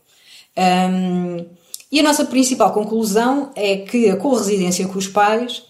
Um, 0.55 1.47
e 1.91 1.99
a 1.99 2.03
nossa 2.03 2.25
principal 2.25 2.71
conclusão 2.73 3.51
é 3.55 3.77
que 3.77 4.07
a 4.07 4.17
co-residência 4.17 4.87
com 4.87 4.99
os 4.99 5.07
pais 5.07 5.63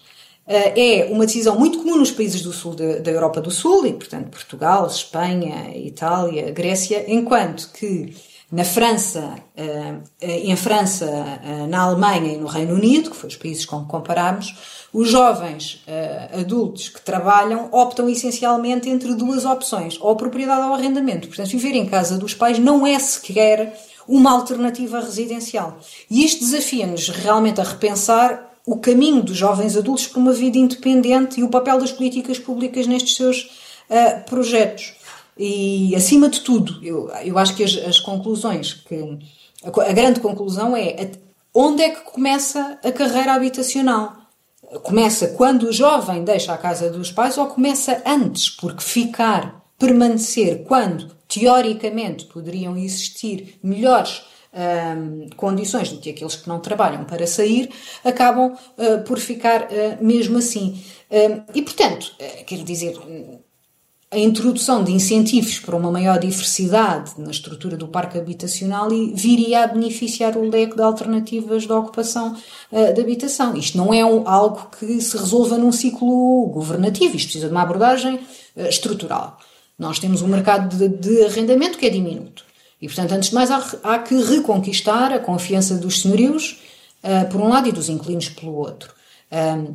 é 0.52 1.08
uma 1.10 1.26
decisão 1.26 1.58
muito 1.58 1.78
comum 1.78 1.96
nos 1.96 2.10
países 2.10 2.42
do 2.42 2.52
sul 2.52 2.74
da, 2.74 3.10
Europa 3.10 3.40
do 3.40 3.50
Sul, 3.50 3.86
e 3.86 3.92
portanto 3.92 4.30
Portugal, 4.30 4.86
Espanha, 4.86 5.76
Itália, 5.76 6.50
Grécia, 6.50 7.04
enquanto 7.06 7.70
que 7.72 8.12
na 8.50 8.64
França, 8.64 9.36
eh, 9.56 9.94
em 10.20 10.56
França, 10.56 11.06
eh, 11.06 11.66
na 11.68 11.82
Alemanha 11.82 12.32
e 12.32 12.36
no 12.36 12.48
Reino 12.48 12.74
Unido, 12.74 13.10
que 13.10 13.16
foi 13.16 13.28
os 13.28 13.36
países 13.36 13.64
com 13.64 13.84
que 13.84 13.88
comparámos, 13.88 14.56
os 14.92 15.08
jovens 15.08 15.84
eh, 15.86 16.30
adultos 16.40 16.88
que 16.88 17.00
trabalham 17.00 17.68
optam 17.70 18.08
essencialmente 18.08 18.88
entre 18.88 19.14
duas 19.14 19.44
opções, 19.44 19.96
ou 20.00 20.16
propriedade 20.16 20.66
ou 20.66 20.74
arrendamento. 20.74 21.28
Portanto, 21.28 21.48
viver 21.48 21.76
em 21.76 21.86
casa 21.86 22.18
dos 22.18 22.34
pais 22.34 22.58
não 22.58 22.84
é 22.84 22.98
sequer 22.98 23.78
uma 24.08 24.32
alternativa 24.32 24.98
residencial. 24.98 25.78
E 26.10 26.24
isto 26.24 26.40
desafia-nos 26.40 27.08
realmente 27.08 27.60
a 27.60 27.64
repensar 27.64 28.49
o 28.70 28.78
caminho 28.78 29.20
dos 29.20 29.36
jovens 29.36 29.76
adultos 29.76 30.06
para 30.06 30.20
uma 30.20 30.32
vida 30.32 30.56
independente 30.56 31.40
e 31.40 31.42
o 31.42 31.48
papel 31.48 31.80
das 31.80 31.90
políticas 31.90 32.38
públicas 32.38 32.86
nestes 32.86 33.16
seus 33.16 33.50
uh, 33.90 34.24
projetos. 34.26 34.92
E, 35.36 35.92
acima 35.96 36.28
de 36.28 36.40
tudo, 36.42 36.78
eu, 36.80 37.10
eu 37.24 37.36
acho 37.36 37.56
que 37.56 37.64
as, 37.64 37.76
as 37.78 37.98
conclusões, 37.98 38.74
que 38.74 39.18
a, 39.64 39.68
a, 39.68 39.92
grande 39.92 40.20
conclusão 40.20 40.76
é 40.76 41.10
onde 41.52 41.82
é 41.82 41.90
que 41.90 42.12
começa 42.12 42.78
a 42.84 42.92
carreira 42.92 43.34
habitacional? 43.34 44.16
Começa 44.84 45.26
quando 45.28 45.64
o 45.64 45.72
jovem 45.72 46.22
deixa 46.22 46.52
a 46.52 46.58
casa 46.58 46.88
dos 46.88 47.10
pais 47.10 47.36
ou 47.38 47.46
começa 47.46 48.00
antes? 48.06 48.48
Porque 48.50 48.84
ficar, 48.84 49.64
permanecer, 49.80 50.62
quando 50.62 51.08
teoricamente 51.26 52.24
poderiam 52.26 52.76
existir 52.76 53.58
melhores 53.64 54.22
um, 54.52 55.28
condições 55.36 55.90
do 55.90 55.98
que 55.98 56.10
aqueles 56.10 56.36
que 56.36 56.48
não 56.48 56.60
trabalham 56.60 57.04
para 57.04 57.26
sair, 57.26 57.70
acabam 58.04 58.52
uh, 58.52 59.02
por 59.04 59.18
ficar 59.18 59.62
uh, 59.62 60.04
mesmo 60.04 60.38
assim. 60.38 60.82
Um, 61.10 61.42
e 61.54 61.62
portanto, 61.62 62.12
uh, 62.20 62.44
quero 62.44 62.62
dizer 62.62 62.98
a 64.12 64.18
introdução 64.18 64.82
de 64.82 64.90
incentivos 64.90 65.60
para 65.60 65.76
uma 65.76 65.90
maior 65.90 66.18
diversidade 66.18 67.12
na 67.16 67.30
estrutura 67.30 67.76
do 67.76 67.86
parque 67.86 68.18
habitacional 68.18 68.92
e 68.92 69.14
viria 69.14 69.62
a 69.62 69.66
beneficiar 69.68 70.36
o 70.36 70.50
leque 70.50 70.74
de 70.74 70.82
alternativas 70.82 71.62
de 71.62 71.72
ocupação 71.72 72.36
uh, 72.72 72.92
de 72.92 73.00
habitação. 73.00 73.56
Isto 73.56 73.78
não 73.78 73.94
é 73.94 74.04
um, 74.04 74.28
algo 74.28 74.68
que 74.76 75.00
se 75.00 75.16
resolva 75.16 75.56
num 75.56 75.70
ciclo 75.70 76.46
governativo, 76.46 77.16
isto 77.16 77.26
precisa 77.26 77.46
de 77.46 77.52
uma 77.52 77.62
abordagem 77.62 78.16
uh, 78.16 78.66
estrutural. 78.68 79.38
Nós 79.78 80.00
temos 80.00 80.22
um 80.22 80.28
mercado 80.28 80.76
de, 80.76 80.88
de, 80.88 81.24
arrendamento 81.24 81.78
que 81.78 81.86
é 81.86 81.90
diminuto. 81.90 82.44
E, 82.80 82.86
portanto, 82.86 83.12
antes 83.12 83.28
de 83.28 83.34
mais, 83.34 83.50
há, 83.50 83.58
há 83.82 83.98
que 83.98 84.14
reconquistar 84.14 85.12
a 85.12 85.18
confiança 85.18 85.76
dos 85.76 86.00
senhorios, 86.00 86.60
uh, 87.04 87.28
por 87.30 87.40
um 87.40 87.48
lado, 87.48 87.68
e 87.68 87.72
dos 87.72 87.88
inquilinos 87.88 88.28
pelo 88.28 88.54
outro. 88.54 88.92
Um, 89.30 89.74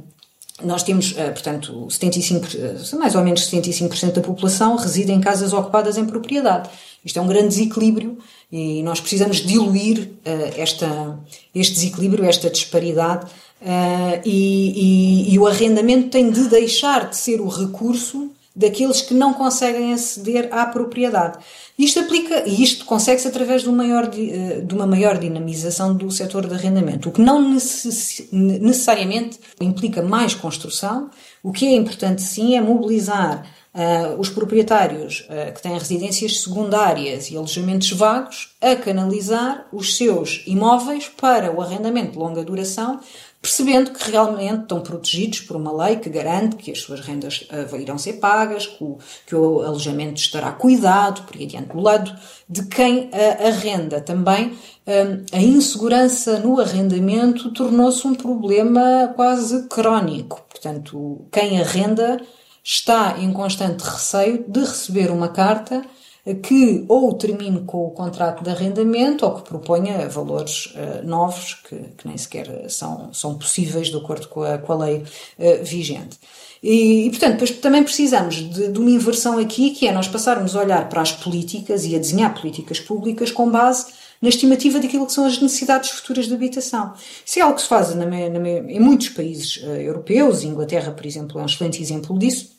nós 0.64 0.84
temos, 0.84 1.14
eh, 1.18 1.32
portanto, 1.32 1.90
75, 1.90 2.48
eh, 2.56 2.96
mais 2.96 3.14
ou 3.14 3.22
menos 3.22 3.42
75% 3.42 4.14
da 4.14 4.22
população 4.22 4.78
reside 4.78 5.12
em 5.12 5.20
casas 5.20 5.52
ocupadas 5.52 5.98
em 5.98 6.06
propriedade. 6.06 6.70
Isto 7.04 7.20
é 7.20 7.22
um 7.22 7.28
grande 7.28 7.50
desequilíbrio 7.50 8.18
e 8.50 8.82
nós 8.82 9.02
precisamos 9.02 9.38
diluir 9.38 10.12
uh, 10.26 10.54
esta, 10.56 11.20
este 11.54 11.74
desequilíbrio, 11.74 12.24
esta 12.24 12.50
disparidade, 12.50 13.26
uh, 13.62 14.22
e, 14.24 15.28
e, 15.28 15.34
e, 15.34 15.40
o 15.40 15.46
arrendamento 15.46 16.10
tem 16.10 16.32
de 16.32 16.48
deixar 16.48 17.10
de 17.10 17.18
ser 17.18 17.42
o 17.42 17.50
recurso 17.50 18.32
daqueles 18.56 19.02
que 19.02 19.14
não 19.14 19.34
conseguem 19.34 19.94
aceder 19.94 20.48
à 20.52 20.66
propriedade. 20.66 21.40
Isto 21.78 22.00
aplica, 22.00 22.48
e 22.48 22.64
isto 22.64 22.86
consegue-se 22.86 23.28
através 23.28 23.64
de, 23.64 23.70
maior, 23.70 24.10
eh, 24.16 24.62
de 24.62 24.74
uma 24.74 24.88
maior 24.88 25.18
dinamização 25.18 25.94
do 25.94 26.10
setor 26.10 26.48
de 26.48 26.54
arrendamento, 26.54 27.10
o 27.10 27.12
que 27.12 27.22
não 27.22 27.42
necess, 27.52 28.30
necessariamente 28.32 29.40
implica 29.60 30.02
mais 30.02 30.34
construção. 30.34 31.10
O 31.44 31.52
que 31.52 31.66
é 31.66 31.76
importante 31.76 32.22
sim 32.22 32.56
é 32.56 32.62
mobilizar 32.62 33.46
uh, 33.76 34.20
os 34.20 34.30
proprietários 34.30 35.28
uh, 35.30 35.54
que 35.54 35.62
têm 35.62 35.78
residências 35.78 36.42
secundárias 36.42 37.30
e 37.30 37.36
alojamentos 37.36 37.92
vagos 37.92 38.56
a 38.62 38.76
canalizar 38.76 39.68
os 39.72 39.98
seus 39.98 40.44
imóveis 40.48 41.10
para 41.10 41.52
o 41.52 41.62
arrendamento 41.62 42.14
de 42.14 42.18
longa 42.18 42.44
duração 42.44 43.00
percebendo 43.46 43.92
que 43.92 44.10
realmente 44.10 44.64
estão 44.64 44.82
protegidos 44.82 45.42
por 45.42 45.56
uma 45.56 45.72
lei 45.86 45.98
que 45.98 46.10
garante 46.10 46.56
que 46.56 46.72
as 46.72 46.80
suas 46.80 47.00
rendas 47.00 47.48
uh, 47.52 47.76
irão 47.80 47.96
ser 47.96 48.14
pagas, 48.14 48.66
que 48.66 48.84
o, 48.84 48.98
que 49.28 49.36
o 49.36 49.62
alojamento 49.62 50.20
estará 50.20 50.52
cuidado, 50.52 51.22
por 51.22 51.38
aí 51.38 51.44
adiante, 51.44 51.68
do 51.68 51.80
lado 51.80 52.12
de 52.50 52.66
quem 52.66 53.12
arrenda. 53.14 54.02
Também 54.02 54.58
um, 54.88 55.38
a 55.38 55.40
insegurança 55.40 56.40
no 56.40 56.60
arrendamento 56.60 57.52
tornou-se 57.52 58.08
um 58.08 58.16
problema 58.16 59.14
quase 59.16 59.68
crónico. 59.68 60.44
Portanto, 60.50 61.28
quem 61.32 61.62
arrenda 61.62 62.20
está 62.64 63.20
em 63.20 63.32
constante 63.32 63.84
receio 63.84 64.44
de 64.48 64.62
receber 64.62 65.12
uma 65.12 65.28
carta 65.28 65.84
que 66.34 66.84
ou 66.88 67.14
termine 67.14 67.62
com 67.62 67.86
o 67.86 67.92
contrato 67.92 68.44
de 68.44 68.50
arrendamento 68.50 69.26
ou 69.26 69.36
que 69.36 69.48
proponha 69.48 70.10
valores 70.10 70.74
uh, 70.74 71.06
novos 71.06 71.54
que, 71.54 71.76
que, 71.76 72.08
nem 72.08 72.18
sequer 72.18 72.68
são, 72.68 73.14
são 73.14 73.38
possíveis 73.38 73.90
de 73.90 73.98
acordo 73.98 74.28
com 74.28 74.42
a, 74.42 74.58
com 74.58 74.74
a 74.74 74.86
lei 74.86 74.98
uh, 74.98 75.64
vigente. 75.64 76.18
E, 76.64 77.06
e, 77.06 77.10
portanto, 77.12 77.34
depois 77.34 77.52
também 77.52 77.84
precisamos 77.84 78.36
de, 78.38 78.70
de, 78.70 78.80
uma 78.80 78.90
inversão 78.90 79.38
aqui, 79.38 79.70
que 79.70 79.88
é 79.88 79.92
nós 79.92 80.08
passarmos 80.08 80.56
a 80.56 80.62
olhar 80.62 80.90
para 80.90 81.02
as 81.02 81.12
políticas 81.12 81.86
e 81.86 81.96
a 81.96 82.00
desenhar 82.00 82.34
políticas 82.34 82.80
públicas 82.80 83.30
com 83.30 83.52
base 83.52 83.86
na 84.20 84.30
estimativa 84.30 84.80
daquilo 84.80 85.06
que 85.06 85.14
são 85.14 85.26
as 85.26 85.40
necessidades 85.40 85.92
futuras 85.92 86.26
de 86.26 86.34
habitação. 86.34 86.94
Isso 87.24 87.38
é 87.38 87.44
algo 87.44 87.56
que 87.56 87.62
se 87.62 87.68
faz 87.68 87.94
na, 87.94 88.06
na, 88.08 88.18
em 88.18 88.80
muitos 88.80 89.10
países 89.10 89.58
uh, 89.58 89.76
europeus, 89.76 90.44
Inglaterra, 90.44 90.92
por 90.92 91.06
exemplo, 91.06 91.40
é 91.40 91.44
um 91.44 91.46
excelente 91.46 91.80
exemplo 91.80 92.18
disso, 92.18 92.55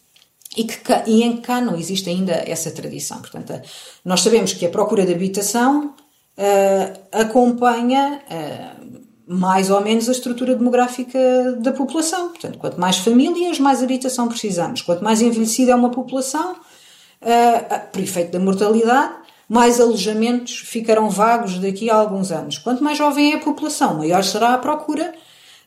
e, 0.57 0.65
que 0.65 0.93
e 1.07 1.23
em 1.23 1.37
cá 1.37 1.61
não 1.61 1.77
existe 1.77 2.09
ainda 2.09 2.33
essa 2.33 2.71
tradição. 2.71 3.19
Portanto, 3.19 3.61
nós 4.05 4.23
sabemos 4.23 4.55
que 4.55 4.65
a 4.65 4.71
procura 4.71 5.05
de 5.05 5.13
habitação 5.13 5.95
uh, 6.39 7.01
acompanha 7.13 8.23
uh, 8.31 8.97
mais 9.27 9.71
ou 9.71 9.81
menos 9.81 10.09
a 10.09 10.13
estrutura 10.13 10.55
demográfica 10.55 11.19
da 11.59 11.73
população. 11.73 12.29
Portanto, 12.29 12.59
quanto 12.59 12.81
mais 12.81 12.99
famílias, 12.99 13.59
mais 13.59 13.83
habitação 13.83 14.29
precisamos. 14.29 14.83
Quanto 14.83 15.05
mais 15.05 15.21
envelhecida 15.21 15.73
é 15.73 15.75
uma 15.75 15.91
população, 15.91 16.53
uh, 16.53 17.91
por 17.93 18.01
efeito 18.01 18.33
da 18.33 18.41
mortalidade, 18.41 19.15
mais 19.49 19.81
alojamentos 19.81 20.59
ficarão 20.59 21.11
vagos 21.11 21.59
daqui 21.59 21.91
a 21.91 21.97
alguns 21.97 22.33
anos. 22.33 22.59
Quanto 22.59 22.83
mais 22.83 22.99
jovem 22.99 23.33
é 23.33 23.37
a 23.37 23.41
população, 23.41 23.99
maior 23.99 24.25
será 24.25 24.55
a 24.55 24.59
procura 24.59 25.15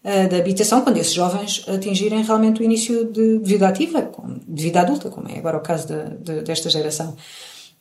da 0.03 0.37
habitação 0.37 0.81
quando 0.81 0.97
esses 0.97 1.13
jovens 1.13 1.65
atingirem 1.67 2.23
realmente 2.23 2.61
o 2.61 2.63
início 2.63 3.11
de 3.11 3.39
vida 3.39 3.67
ativa, 3.67 4.09
de 4.47 4.63
vida 4.63 4.81
adulta, 4.81 5.09
como 5.09 5.27
é 5.27 5.37
agora 5.37 5.57
o 5.57 5.61
caso 5.61 5.87
de, 5.87 6.17
de, 6.23 6.41
desta 6.41 6.69
geração. 6.69 7.15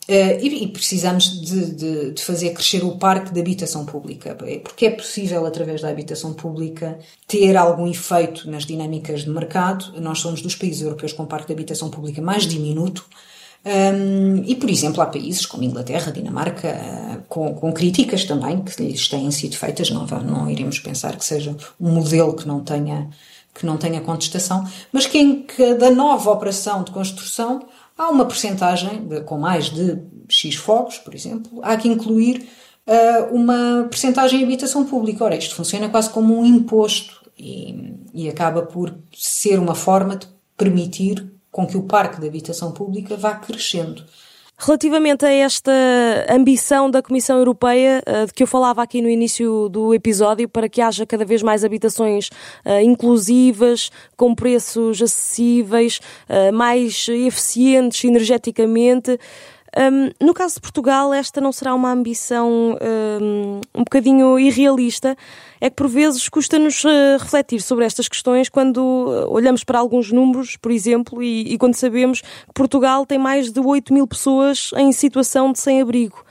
Uh, 0.08 0.40
e, 0.42 0.66
precisamos 0.68 1.38
de, 1.38 2.12
de, 2.14 2.22
fazer 2.22 2.54
crescer 2.54 2.82
o 2.82 2.96
parque 2.96 3.30
de 3.30 3.38
habitação 3.38 3.84
pública, 3.84 4.34
porque 4.64 4.86
é 4.86 4.90
possível, 4.90 5.44
através 5.44 5.82
da 5.82 5.90
habitação 5.90 6.32
pública, 6.32 6.98
ter 7.26 7.54
algum 7.58 7.86
efeito 7.86 8.50
nas 8.50 8.64
dinâmicas 8.64 9.24
de 9.24 9.30
mercado. 9.30 10.00
Nós 10.00 10.20
somos 10.20 10.40
dos 10.40 10.56
países 10.56 10.80
europeus 10.80 11.12
com 11.12 11.26
parque 11.26 11.48
de 11.48 11.52
habitação 11.52 11.90
pública 11.90 12.22
mais 12.22 12.44
diminuto, 12.44 13.04
um, 13.64 14.44
e, 14.46 14.54
por 14.54 14.70
exemplo, 14.70 15.02
há 15.02 15.06
países 15.06 15.44
como 15.44 15.64
Inglaterra, 15.64 16.12
Dinamarca, 16.12 17.17
com, 17.28 17.54
com, 17.54 17.72
críticas 17.72 18.24
também 18.24 18.62
que 18.62 18.82
lhes 18.82 19.08
têm 19.08 19.30
sido 19.30 19.56
feitas, 19.56 19.90
não, 19.90 20.06
não 20.06 20.50
iremos 20.50 20.78
pensar 20.78 21.16
que 21.16 21.24
seja 21.24 21.56
um 21.80 21.90
modelo 21.92 22.34
que 22.34 22.46
não 22.46 22.60
tenha, 22.60 23.10
que 23.54 23.66
não 23.66 23.76
tenha 23.76 24.00
contestação, 24.00 24.66
mas 24.92 25.06
que 25.06 25.18
em 25.18 25.42
cada 25.42 25.90
nova 25.90 26.30
operação 26.30 26.82
de 26.82 26.90
construção 26.90 27.66
há 27.96 28.08
uma 28.08 28.24
percentagem, 28.24 29.08
com 29.26 29.36
mais 29.36 29.66
de 29.66 29.98
X 30.28 30.54
fogos, 30.54 30.98
por 30.98 31.14
exemplo, 31.14 31.60
há 31.62 31.76
que 31.76 31.88
incluir 31.88 32.48
uh, 32.86 33.34
uma 33.34 33.86
percentagem 33.90 34.40
em 34.40 34.44
habitação 34.44 34.84
pública. 34.84 35.24
Ora, 35.24 35.36
isto 35.36 35.54
funciona 35.54 35.88
quase 35.88 36.08
como 36.10 36.38
um 36.38 36.44
imposto 36.44 37.28
e, 37.36 37.94
e 38.14 38.28
acaba 38.28 38.62
por 38.62 38.94
ser 39.12 39.58
uma 39.58 39.74
forma 39.74 40.16
de 40.16 40.26
permitir 40.56 41.30
com 41.50 41.66
que 41.66 41.76
o 41.76 41.82
parque 41.82 42.20
de 42.20 42.28
habitação 42.28 42.72
pública 42.72 43.16
vá 43.16 43.34
crescendo. 43.34 44.04
Relativamente 44.60 45.24
a 45.24 45.30
esta 45.30 45.70
ambição 46.28 46.90
da 46.90 47.00
Comissão 47.00 47.38
Europeia, 47.38 48.02
eh, 48.04 48.26
de 48.26 48.34
que 48.34 48.42
eu 48.42 48.46
falava 48.46 48.82
aqui 48.82 49.00
no 49.00 49.08
início 49.08 49.68
do 49.68 49.94
episódio, 49.94 50.48
para 50.48 50.68
que 50.68 50.80
haja 50.80 51.06
cada 51.06 51.24
vez 51.24 51.44
mais 51.44 51.64
habitações 51.64 52.28
uh, 52.66 52.80
inclusivas, 52.82 53.88
com 54.16 54.34
preços 54.34 55.00
acessíveis, 55.00 56.00
uh, 56.28 56.52
mais 56.52 57.06
eficientes 57.08 58.02
energeticamente, 58.02 59.16
um, 59.76 60.24
no 60.24 60.32
caso 60.32 60.54
de 60.54 60.60
Portugal, 60.60 61.12
esta 61.12 61.40
não 61.40 61.52
será 61.52 61.74
uma 61.74 61.92
ambição 61.92 62.78
um, 63.20 63.60
um 63.74 63.84
bocadinho 63.84 64.38
irrealista. 64.38 65.16
É 65.60 65.68
que 65.68 65.76
por 65.76 65.88
vezes 65.88 66.28
custa-nos 66.28 66.84
uh, 66.84 67.18
refletir 67.18 67.60
sobre 67.60 67.84
estas 67.84 68.08
questões 68.08 68.48
quando 68.48 68.78
uh, 68.78 69.30
olhamos 69.30 69.64
para 69.64 69.78
alguns 69.78 70.12
números, 70.12 70.56
por 70.56 70.70
exemplo, 70.70 71.22
e, 71.22 71.52
e, 71.52 71.58
quando 71.58 71.74
sabemos 71.74 72.20
que 72.20 72.54
Portugal 72.54 73.04
tem 73.04 73.18
mais 73.18 73.50
de 73.50 73.60
8 73.60 73.92
mil 73.92 74.06
pessoas 74.06 74.70
em 74.76 74.92
situação 74.92 75.52
de 75.52 75.58
sem-abrigo. 75.58 76.24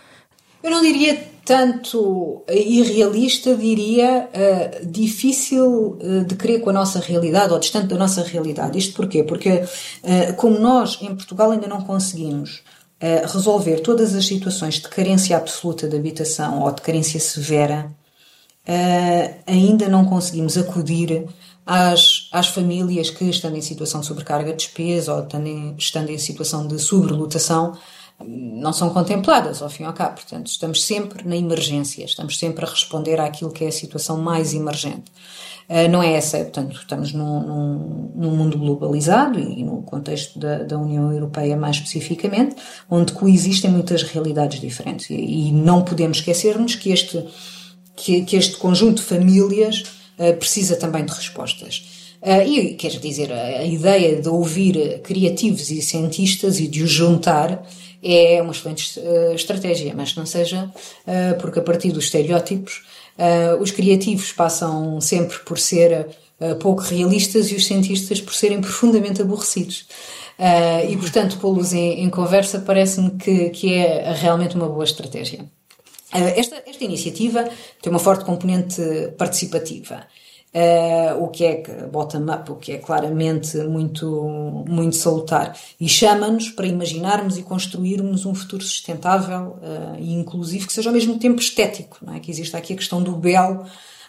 Eu 0.64 0.72
não 0.72 0.82
diria 0.82 1.22
tanto 1.46 2.44
irrealista, 2.50 3.56
diria 3.56 4.28
uh, 4.28 4.86
difícil 4.86 5.98
uh, 6.02 6.26
de 6.26 6.36
crer 6.36 6.60
com 6.60 6.70
a 6.70 6.74
nossa 6.74 7.00
realidade 7.00 7.54
ou 7.54 7.60
distante 7.60 7.88
da 7.88 7.96
nossa 7.96 8.22
realidade. 8.22 8.78
Isto 8.78 8.94
porquê? 8.94 9.24
Porque, 9.24 9.50
uh, 9.50 10.34
como 10.36 10.60
nós 10.60 10.98
em 11.02 11.16
Portugal 11.16 11.52
ainda 11.52 11.68
não 11.68 11.82
conseguimos 11.84 12.64
resolver 13.00 13.82
todas 13.82 14.16
as 14.16 14.26
situações 14.26 14.76
de 14.76 14.90
carência 14.90 15.38
absoluta 15.38 15.88
de 15.88 15.96
habitação 15.96 16.64
ou 16.64 16.72
de 16.72 16.82
carência 16.82 17.20
severa, 17.20 17.92
uh, 18.68 19.36
ainda 19.46 19.88
não 19.88 20.06
conseguimos 20.06 20.58
acudir 20.58 21.28
às, 21.66 22.28
às 22.32 22.48
famílias 22.48 23.10
que, 23.10 23.26
estando 23.26 23.58
em 23.58 23.62
situação 23.62 24.02
de 24.02 24.08
sobrecarga 24.08 24.52
de 24.52 24.58
despesa 24.58 25.14
ou 25.14 25.24
estando 25.24 25.48
em, 25.48 25.76
estando 25.78 26.10
em 26.10 26.18
situação 26.18 26.68
de 26.68 26.80
sobrelotação, 26.80 27.78
não 28.26 28.74
são 28.74 28.90
contempladas 28.90 29.62
ao 29.62 29.70
fim 29.70 29.84
e 29.84 29.86
ao 29.86 29.94
cabo. 29.94 30.16
Portanto, 30.16 30.48
estamos 30.48 30.84
sempre 30.84 31.28
na 31.28 31.36
emergência, 31.36 32.04
estamos 32.04 32.40
sempre 32.40 32.66
a 32.66 32.70
responder 32.70 33.20
àquilo 33.20 33.52
que 33.52 33.64
é 33.64 33.68
a 33.68 33.72
situação 33.72 34.18
mais 34.18 34.54
emergente. 34.54 35.12
Uh, 35.70 35.90
não 35.90 36.02
é 36.02 36.14
essa, 36.14 36.38
portanto, 36.38 36.78
estamos 36.78 37.12
num, 37.12 37.42
num, 37.42 38.12
num 38.16 38.36
mundo 38.36 38.58
globalizado 38.58 39.38
e 39.38 39.64
no 39.64 39.82
contexto 39.82 40.40
da, 40.40 40.64
da, 40.64 40.78
União 40.78 41.12
Europeia 41.12 41.58
mais 41.58 41.76
especificamente, 41.76 42.56
onde 42.90 43.12
coexistem 43.12 43.70
muitas 43.70 44.02
realidades 44.04 44.62
diferentes. 44.62 45.10
E, 45.10 45.16
e 45.16 45.52
não 45.52 45.84
podemos 45.84 46.20
esquecermos 46.20 46.76
que 46.76 46.90
este, 46.90 47.26
que, 47.98 48.24
que 48.24 48.38
este 48.38 48.56
conjunto 48.56 48.98
de 48.98 49.04
famílias 49.04 49.84
uh, 50.18 50.34
precisa 50.38 50.78
também 50.78 51.04
de 51.04 51.12
respostas. 51.12 51.98
Uh, 52.22 52.48
e 52.48 52.74
quer 52.76 52.92
dizer, 52.92 53.32
a, 53.34 53.60
a, 53.60 53.66
ideia 53.66 54.22
de 54.22 54.30
ouvir 54.30 55.02
criativos 55.02 55.70
e 55.70 55.82
cientistas 55.82 56.60
e 56.60 56.68
de 56.68 56.82
os 56.82 56.90
juntar 56.90 57.62
é 58.02 58.42
uma 58.42 58.52
excelente 58.52 59.00
uh, 59.00 59.34
estratégia, 59.34 59.94
mas 59.96 60.16
não 60.16 60.26
seja 60.26 60.66
uh, 60.66 61.38
porque 61.40 61.60
a 61.60 61.62
partir 61.62 61.92
dos 61.92 62.06
estereótipos 62.06 62.86
uh, 63.18 63.62
os 63.62 63.72
criativos 63.72 64.32
passam 64.32 65.00
sempre 65.02 65.38
por 65.40 65.60
ser 65.60 66.08
pouco 66.62 66.84
realistas 66.84 67.52
e 67.52 67.56
os 67.56 67.66
cientistas 67.66 68.22
por 68.22 68.32
serem 68.32 68.62
profundamente 68.62 69.24
aborrecidos. 69.24 69.88
e 70.88 70.96
portanto, 70.96 71.40
pô-los 71.40 71.74
em, 71.74 72.04
em, 72.04 72.10
conversa 72.12 72.60
parece-me 72.60 73.10
que, 73.18 73.50
que 73.50 73.74
é 73.74 74.14
realmente 74.14 74.56
uma 74.56 74.70
boa 74.70 74.84
estratégia. 74.84 75.44
esta, 76.14 76.62
esta 76.68 76.84
iniciativa 76.84 77.50
tem 77.82 77.92
uma 77.92 77.98
forte 77.98 78.24
componente 78.24 78.80
participativa. 79.18 80.06
Uh, 80.58 81.24
o 81.24 81.28
que 81.28 81.46
é 81.46 81.62
bottom-up, 81.92 82.52
o 82.52 82.56
que 82.56 82.72
é 82.72 82.78
claramente 82.80 83.58
muito, 83.58 84.66
muito 84.68 84.96
salutar. 84.96 85.56
E 85.80 85.88
chama-nos 85.88 86.50
para 86.50 86.66
imaginarmos 86.66 87.38
e 87.38 87.44
construirmos 87.44 88.26
um 88.26 88.34
futuro 88.34 88.64
sustentável 88.64 89.60
uh, 89.62 90.00
e 90.00 90.14
inclusivo, 90.14 90.66
que 90.66 90.74
seja 90.74 90.90
ao 90.90 90.94
mesmo 90.94 91.20
tempo 91.20 91.40
estético, 91.40 92.00
não 92.02 92.16
é? 92.16 92.20
que 92.20 92.32
exista 92.32 92.58
aqui 92.58 92.74
a 92.74 92.76
questão 92.76 93.04
do 93.04 93.12
belo, 93.12 93.66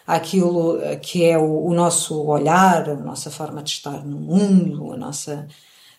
aquilo 0.07 0.79
que 1.03 1.23
é 1.23 1.37
o, 1.37 1.65
o 1.67 1.73
nosso 1.75 2.19
olhar, 2.19 2.89
a 2.89 2.95
nossa 2.95 3.29
forma 3.29 3.61
de 3.61 3.69
estar 3.69 4.03
no 4.03 4.17
mundo, 4.17 4.93
a 4.93 4.97
nossa, 4.97 5.47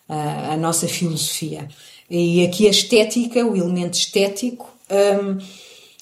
uh, 0.09 0.51
a 0.51 0.57
nossa 0.57 0.85
filosofia. 0.85 1.69
E 2.09 2.45
aqui 2.45 2.67
a 2.67 2.71
estética, 2.71 3.45
o 3.45 3.55
elemento 3.55 3.93
estético, 3.93 4.69
um, 4.91 5.37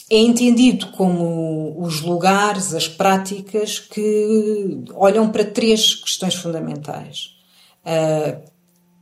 é 0.09 0.17
entendido 0.17 0.87
como 0.87 1.75
os 1.79 2.01
lugares, 2.01 2.73
as 2.73 2.87
práticas 2.87 3.79
que 3.79 4.83
olham 4.93 5.29
para 5.29 5.45
três 5.45 5.95
questões 5.95 6.35
fundamentais. 6.35 7.35
Uh, 7.85 8.49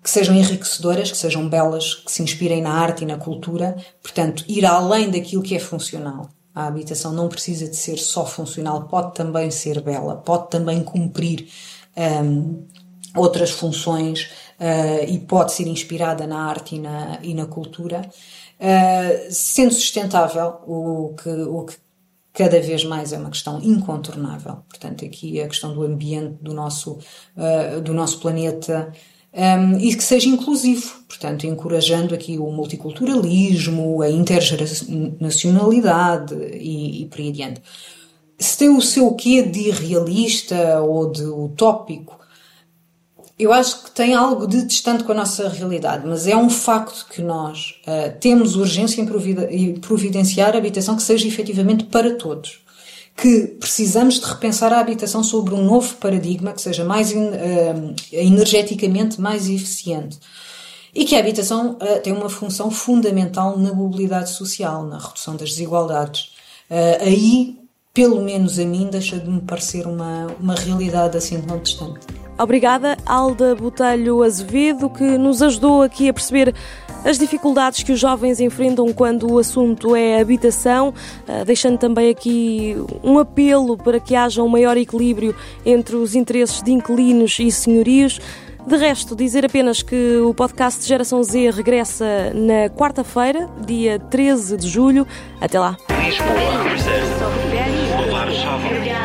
que 0.04 0.12
sejam 0.12 0.36
enriquecedoras, 0.36 1.12
que 1.12 1.18
sejam 1.18 1.50
belas, 1.50 1.96
que 1.96 2.10
se 2.10 2.24
inspirem 2.24 2.62
na 2.62 2.72
arte 2.72 3.04
e 3.04 3.06
na 3.06 3.18
cultura, 3.18 3.76
portanto, 4.02 4.46
ir 4.48 4.66
além 4.66 5.10
daquilo 5.10 5.44
que 5.44 5.54
é 5.54 5.60
funcional. 5.60 6.30
A 6.56 6.68
habitação 6.68 7.12
não 7.12 7.28
precisa 7.28 7.68
de 7.68 7.76
ser 7.76 7.98
só 7.98 8.26
funcional, 8.26 8.84
pode 8.84 9.14
também 9.14 9.52
ser 9.52 9.82
bela, 9.82 10.16
pode 10.16 10.50
também 10.50 10.82
cumprir 10.82 11.50
um, 12.24 12.64
outras 13.16 13.52
funções 13.52 14.30
uh, 14.60 15.06
e 15.08 15.20
pode 15.20 15.54
ser 15.54 15.68
inspirada 15.68 16.28
na 16.28 16.46
arte 16.46 16.76
e 16.76 16.80
na, 16.80 17.20
e 17.22 17.34
na 17.34 17.46
cultura. 17.46 18.02
Uh, 18.60 19.32
sendo 19.32 19.74
sustentável, 19.74 20.60
o 20.66 21.16
que, 21.22 21.30
o 21.30 21.66
que 21.66 21.76
cada 22.34 22.60
vez 22.60 22.84
mais 22.84 23.14
é 23.14 23.18
uma 23.18 23.30
questão 23.30 23.62
incontornável. 23.62 24.58
Portanto, 24.70 25.04
aqui 25.04 25.42
a 25.42 25.48
questão 25.48 25.74
do 25.74 25.84
ambiente 25.84 26.38
do 26.42 26.54
nosso, 26.54 27.00
uh, 27.36 27.82
do 27.82 27.94
nosso 27.94 28.20
planeta 28.20 28.94
um, 29.34 29.78
e 29.78 29.96
que 29.96 30.04
seja 30.04 30.30
inclusivo, 30.30 31.02
portanto, 31.08 31.46
encorajando 31.46 32.16
aqui 32.16 32.40
o 32.40 32.50
multiculturalismo, 32.52 34.02
a 34.02 34.10
intergeracionalidade 34.10 36.34
e, 36.54 37.04
e 37.04 37.06
por 37.06 37.20
aí 37.20 37.30
adiante. 37.30 37.62
Se 38.40 38.58
tem 38.58 38.70
o 38.70 38.82
seu 38.82 39.14
quê 39.14 39.44
de 39.44 39.70
irrealista 39.70 40.82
ou 40.82 41.12
de 41.12 41.24
utópico, 41.24 42.18
eu 43.40 43.54
acho 43.54 43.84
que 43.84 43.92
tem 43.92 44.16
algo 44.16 44.48
de 44.48 44.64
distante 44.64 45.04
com 45.04 45.12
a 45.12 45.16
nossa 45.16 45.48
realidade, 45.48 46.08
mas 46.08 46.26
é 46.26 46.36
um 46.36 46.50
facto 46.50 47.06
que 47.08 47.22
nós 47.22 47.76
uh, 47.86 48.18
temos 48.20 48.56
urgência 48.56 49.00
em 49.52 49.76
providenciar 49.76 50.56
habitação 50.56 50.96
que 50.96 51.04
seja 51.04 51.28
efetivamente 51.28 51.86
para 51.86 52.16
todos 52.16 52.66
que 53.16 53.48
precisamos 53.60 54.20
de 54.20 54.26
repensar 54.28 54.72
a 54.72 54.80
habitação 54.80 55.24
sobre 55.24 55.56
um 55.56 55.64
novo 55.64 55.96
paradigma 55.96 56.54
que 56.54 56.62
seja 56.62 56.84
mais 56.84 57.12
uh, 57.12 57.96
energeticamente 58.12 59.22
mais 59.22 59.48
eficiente 59.48 60.20
e 60.94 61.06
que 61.06 61.16
a 61.16 61.20
habitação 61.20 61.78
uh, 61.82 62.02
tem 62.02 62.14
uma 62.14 62.30
função 62.30 62.72
fundamental 62.72 63.58
na 63.58 63.72
mobilidade 63.72 64.32
social, 64.32 64.84
na 64.84 64.98
redução 64.98 65.36
das 65.36 65.50
desigualdades. 65.50 66.36
Aí, 67.00 67.58
pelo 67.94 68.22
menos 68.22 68.60
a 68.60 68.66
mim, 68.66 68.90
deixa 68.92 69.18
de 69.18 69.30
me 69.30 69.40
parecer 69.40 69.88
uma, 69.88 70.28
uma 70.38 70.54
realidade 70.54 71.16
assim 71.16 71.40
tão 71.42 71.60
distante. 71.60 72.06
Obrigada, 72.38 72.98
Alda 73.06 73.56
Botelho 73.56 74.22
Azevedo, 74.22 74.90
que 74.90 75.04
nos 75.18 75.42
ajudou 75.42 75.82
aqui 75.82 76.08
a 76.08 76.14
perceber 76.14 76.54
as 77.04 77.18
dificuldades 77.18 77.84
que 77.84 77.92
os 77.92 78.00
jovens 78.00 78.40
enfrentam 78.40 78.92
quando 78.94 79.32
o 79.32 79.40
assunto 79.40 79.96
é 79.96 80.20
habitação, 80.20 80.94
ah, 81.28 81.44
deixando 81.44 81.78
também 81.78 82.10
aqui 82.10 82.76
um 83.04 83.18
apelo 83.18 83.78
para 83.78 84.00
que 84.00 84.16
haja 84.16 84.44
um 84.44 84.48
maior 84.48 84.78
equilíbrio 84.78 85.36
entre 85.66 85.96
os 85.96 86.16
interesses 86.16 86.62
de 86.62 86.72
inquilinos 86.72 87.40
e 87.40 87.52
senhorios. 87.52 88.20
De 88.68 88.76
resto, 88.76 89.16
dizer 89.16 89.46
apenas 89.46 89.82
que 89.82 90.18
o 90.18 90.34
podcast 90.34 90.86
Geração 90.86 91.24
Z 91.24 91.52
regressa 91.52 92.34
na 92.36 92.70
quarta-feira, 92.70 93.50
dia 93.66 93.98
13 93.98 94.58
de 94.58 94.68
julho. 94.68 95.08
Até 95.40 95.58
lá. 95.58 95.78